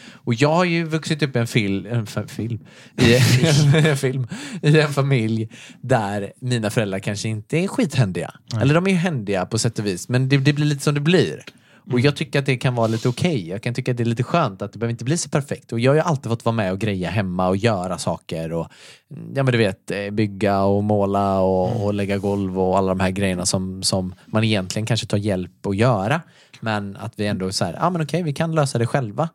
[0.09, 2.59] Och jag har ju vuxit upp i en, fil, en film,
[2.97, 3.15] i,
[3.89, 4.27] en film
[4.61, 5.49] i en familj
[5.81, 8.33] där mina föräldrar kanske inte är skithändiga.
[8.61, 10.93] Eller de är ju händiga på sätt och vis men det, det blir lite som
[10.93, 11.43] det blir.
[11.91, 13.49] Och jag tycker att det kan vara lite okej.
[13.49, 15.71] Jag kan tycka att det är lite skönt att det behöver inte bli så perfekt.
[15.71, 18.67] Och jag har ju alltid fått vara med och greja hemma och göra saker och
[19.07, 22.99] ja men du vet eh, bygga och måla och, och lägga golv och alla de
[22.99, 26.21] här grejerna som, som man egentligen kanske tar hjälp att göra.
[26.59, 29.29] Men att vi ändå så här, ja men okej vi kan lösa det själva.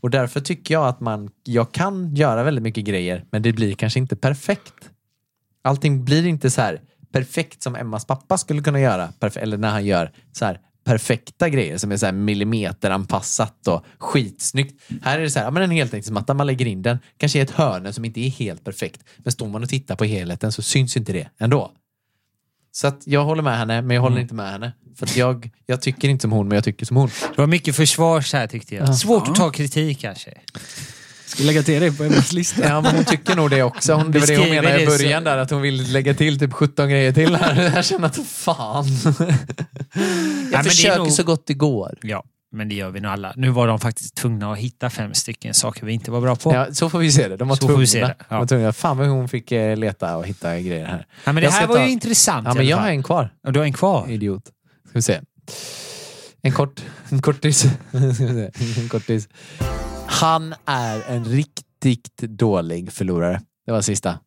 [0.00, 3.74] Och därför tycker jag att man, jag kan göra väldigt mycket grejer men det blir
[3.74, 4.90] kanske inte perfekt.
[5.62, 6.80] Allting blir inte så här
[7.12, 9.08] perfekt som Emmas pappa skulle kunna göra.
[9.34, 14.82] Eller när han gör så här perfekta grejer som är så här millimeteranpassat och skitsnyggt.
[15.02, 17.42] Här är det så här, ja, men en heltäckningsmatta, man lägger in den, kanske i
[17.42, 19.04] ett hörne som inte är helt perfekt.
[19.16, 21.72] Men står man och tittar på helheten så syns inte det ändå.
[22.72, 24.72] Så att jag håller med henne, men jag håller inte med henne.
[24.96, 27.08] För att jag, jag tycker inte som hon, men jag tycker som hon.
[27.08, 28.98] Det var mycket försvars här tyckte jag.
[28.98, 30.34] Svårt att ta kritik kanske.
[31.40, 32.68] Lägga till det på Emmas lista.
[32.68, 33.92] Ja, men hon tycker nog det också.
[33.94, 36.52] Hon, det var det hon menade i början där, att hon vill lägga till typ
[36.52, 37.72] 17 grejer till här.
[37.76, 38.84] Jag känner att fan.
[40.52, 41.98] Jag försöker nog- så gott det går.
[42.02, 43.32] Ja, men det gör vi nog alla.
[43.36, 46.54] Nu var de faktiskt tvungna att hitta fem stycken saker vi inte var bra på.
[46.54, 47.36] Ja, så får vi se det.
[47.36, 47.80] De var Så får tvungna.
[47.80, 48.24] vi se det, ja.
[48.28, 48.72] De var tvungna.
[48.72, 51.06] Fan vad hon fick eh, leta och hitta grejer här.
[51.24, 53.30] Ja, men det här var ta- ju intressant Ja, men jag har en kvar.
[53.46, 54.10] Och du har en kvar?
[54.10, 54.42] Idiot.
[54.88, 55.20] Ska vi se.
[56.42, 57.64] En kort, en kortis.
[57.92, 59.28] En kortis.
[60.08, 63.40] Han är en riktigt dålig förlorare.
[63.66, 64.18] Det var sista.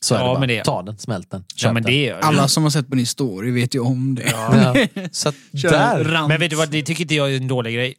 [0.00, 0.46] Så är Ja, det bara.
[0.46, 1.44] det- Ta den, smält den.
[1.56, 1.92] Ja, men den.
[1.92, 2.24] det gör jag.
[2.24, 4.22] Alla som har sett på din story vet ju om det.
[4.30, 4.74] Ja.
[5.12, 6.28] Så att Kör där.
[6.28, 7.94] Men vet du vad, det tycker inte jag är en dålig grej.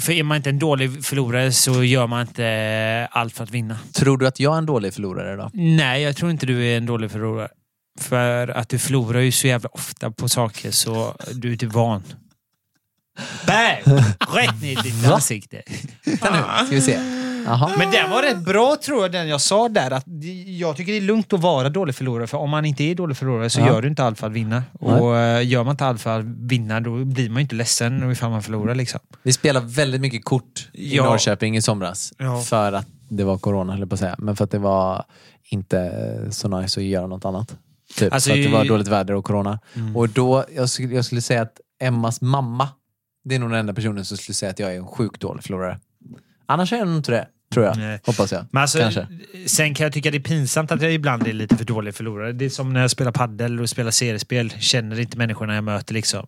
[0.00, 3.78] För är man inte en dålig förlorare så gör man inte allt för att vinna.
[3.92, 5.50] Tror du att jag är en dålig förlorare då?
[5.54, 7.48] Nej, jag tror inte du är en dålig förlorare.
[8.00, 12.02] För att du förlorar ju så jävla ofta på saker så du är typ van.
[13.46, 13.96] Bam!
[14.34, 15.14] Rätt ner i ditt Va?
[15.14, 15.62] ansikte.
[16.04, 16.98] Vänta nu, ska vi se.
[17.46, 17.70] Jaha.
[17.78, 19.90] Men den var rätt bra tror jag, den jag sa där.
[19.90, 20.04] Att
[20.46, 22.26] jag tycker det är lugnt att vara dålig förlorare.
[22.26, 23.66] För om man inte är dålig förlorare så Ja.
[23.66, 24.62] gör du inte allt för att vinna.
[24.80, 25.00] Nej.
[25.00, 28.12] Och eh, gör man inte allt för att vinna då blir man ju inte ledsen
[28.12, 28.74] ifall man förlorar.
[28.74, 29.00] Liksom.
[29.22, 31.04] Vi spelade väldigt mycket kort i Ja.
[31.04, 32.12] Norrköping i somras.
[32.18, 32.40] Ja.
[32.40, 34.14] För att det var corona, höll jag på att säga.
[34.18, 35.04] Men för att det var
[35.50, 35.92] inte
[36.30, 37.56] så nice att göra något annat.
[37.96, 39.58] Typ, Alltså, för att det var dåligt väder och corona.
[39.74, 39.96] Mm.
[39.96, 42.68] Och då, jag skulle, jag skulle säga att Emmas mamma,
[43.28, 45.44] det är nog den enda personen som skulle säga att jag är en sjukt dålig
[45.44, 45.78] förlorare.
[46.46, 47.76] Annars är jag nog inte det, tror jag.
[47.76, 48.00] Nej.
[48.04, 48.46] Hoppas jag.
[48.50, 49.06] Men alltså, Kanske.
[49.46, 52.32] sen kan jag tycka det är pinsamt att jag ibland är lite för dålig förlorare.
[52.32, 54.50] Det är som när jag spelar paddel och spelar seriespel.
[54.50, 56.26] Känner inte människorna jag möter liksom.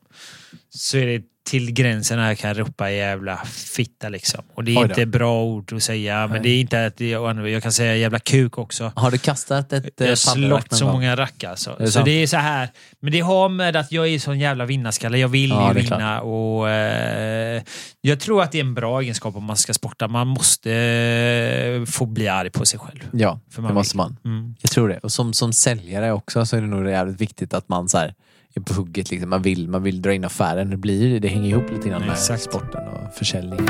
[0.71, 4.45] Så är det till gränsen jag kan ropa jävla fitta liksom.
[4.55, 6.27] Och det är inte bra ord att säga.
[6.27, 8.93] Men det är inte att jag kan säga jävla kuk också.
[8.97, 11.55] Har du kastat ett Jag eh, har slått paddelrack någon så många rackar.
[11.57, 12.05] Så, det så sant?
[12.05, 12.69] det är så här.
[13.01, 15.19] Men det har med att jag är sån jävla vinnarskalle.
[15.19, 15.99] Jag vill Ja, ju klart.
[16.01, 16.21] vinna.
[16.21, 17.63] Och, eh,
[18.01, 20.09] jag tror att det är en bra egenskap om man ska sporta.
[20.09, 23.09] Man måste eh, få bli arg på sig själv.
[23.13, 23.99] Ja, För det måste vill.
[23.99, 24.17] man.
[24.25, 24.55] Mm.
[24.63, 24.99] Jag tror det.
[24.99, 28.15] Och som, som säljare också så är det nog jävligt viktigt att man så här,
[28.59, 29.11] är på hugget.
[29.11, 29.31] Liksom.
[29.31, 30.71] Man, vill, man vill dra in affären.
[30.71, 32.43] Det, blir, det hänger ihop lite grann med Exakt.
[32.43, 33.61] sporten och försäljning.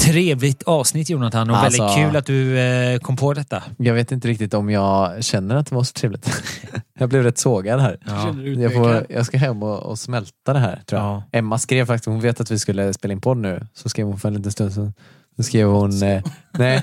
[0.00, 3.62] Trevligt avsnitt Jonathan och Alltså- väldigt kul att du eh, kom på detta.
[3.76, 6.42] Jag vet inte riktigt om jag känner att det var så trevligt.
[6.98, 7.96] jag blev rätt sågad här.
[8.32, 11.08] Du Jag, får, jag ska hem och, och smälta det här tror jag.
[11.10, 11.22] Ja.
[11.32, 14.18] Emma skrev faktiskt, hon vet att vi skulle spela in podd nu, så skrev hon
[14.18, 14.92] för en liten stund sedan.
[15.36, 16.22] Så skrev hon, eh,
[16.58, 16.82] nej,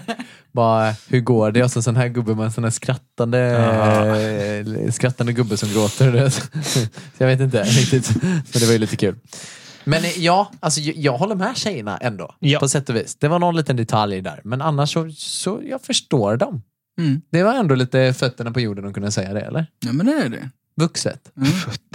[0.52, 1.64] bara hur går det?
[1.64, 3.40] Och så sån här gubbe med en sån här skrattande,
[4.86, 6.30] eh, skrattande gubbe som gråter.
[6.64, 6.80] så
[7.18, 9.16] jag vet inte riktigt, men det var ju lite kul.
[9.84, 12.60] Men eh, ja, alltså, jag, jag håller med tjejerna ändå, Ja.
[12.60, 13.16] på sätt och vis.
[13.16, 16.62] Det var någon liten detalj där, men annars så, så jag förstår dem.
[17.00, 17.22] Mm.
[17.32, 19.66] Det var ändå lite fötterna på jorden att kunna säga det, eller?
[19.86, 20.50] Ja, men det är det.
[20.78, 21.32] Vuxet.
[21.38, 21.50] Mm.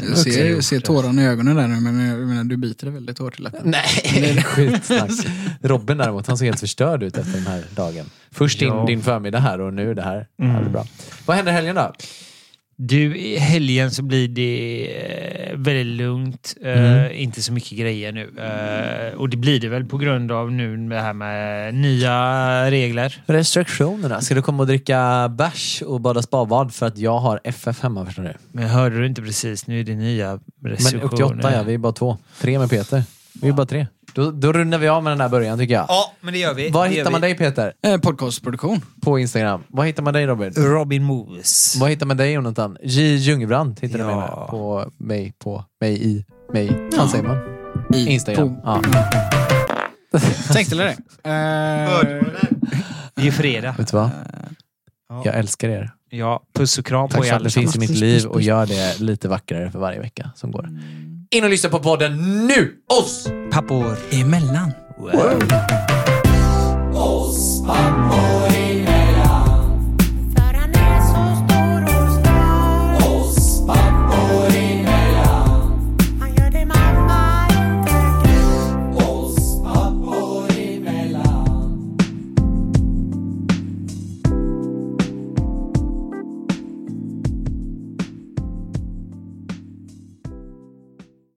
[0.08, 2.92] Jag ser, jag ser tårarna i ögonen där nu, men jag menar, du biter det
[2.92, 3.60] väldigt hårt i läppen.
[3.64, 5.10] Nej, skitsnack.
[5.62, 8.06] Robin däremot, han såg helt förstörd ut efter den här dagen.
[8.30, 8.84] Först din, Ja.
[8.86, 10.26] din förmiddag här och nu det här.
[10.36, 10.62] Ja, Mm.
[10.62, 10.86] det är bra.
[11.26, 11.92] Vad händer helgen då?
[12.76, 14.86] Du, i helgen så blir det
[15.50, 16.54] eh, väldigt lugnt.
[16.64, 17.12] Eh, Mm.
[17.12, 18.30] Inte så mycket grejer nu.
[18.38, 23.22] Eh, och det blir det väl på grund av nu det här med nya regler.
[23.26, 24.20] Restriktionerna.
[24.20, 28.06] Ska du komma och dricka bärs och bada spabad för att jag har FF hemma
[28.06, 28.32] förstår du?
[28.52, 29.66] Men hörde du inte precis?
[29.66, 31.04] Nu är det nya Men restriktioner.
[31.04, 32.18] upp till åtta ja, vi är bara två.
[32.40, 33.02] Tre med Peter.
[33.40, 33.86] Vi är bara tre.
[34.14, 35.84] Då, då rundar vi av med den här början tycker jag.
[35.88, 36.70] Ja, men det gör vi.
[36.70, 37.26] Var Det hittar gör man vi.
[37.26, 37.72] dig Peter?
[37.82, 38.80] Eh, podcastproduktion.
[39.02, 39.62] På Instagram.
[39.68, 40.52] Var hittar man dig Robin?
[40.56, 41.76] Robin Moos.
[41.80, 42.76] Var hittar man dig Jonathan?
[42.82, 44.38] J Ljungbrandt hittar du mig Ja.
[44.40, 44.48] med.
[44.50, 46.88] På mig, på mig, i mig.
[46.98, 47.36] Vad säger man?
[47.94, 48.56] I, Instagram.
[48.56, 48.82] På, Ja.
[50.52, 50.92] Tänkte eller det?
[51.24, 52.22] Eh,
[53.14, 53.74] Det är ju fredag.
[53.78, 54.10] Vet du vad?
[55.08, 55.22] Ja.
[55.24, 55.90] Jag älskar er.
[56.10, 58.42] Ja, puss och kram Tack på för er att det finns i mitt liv och
[58.42, 60.68] gör det lite vackrare för varje vecka som går.
[61.34, 62.74] In och lyssna på podden nu!
[62.88, 63.28] Oss!
[63.50, 64.72] Pappor emellan.
[64.98, 65.12] Wow.
[66.94, 68.61] Oss pappor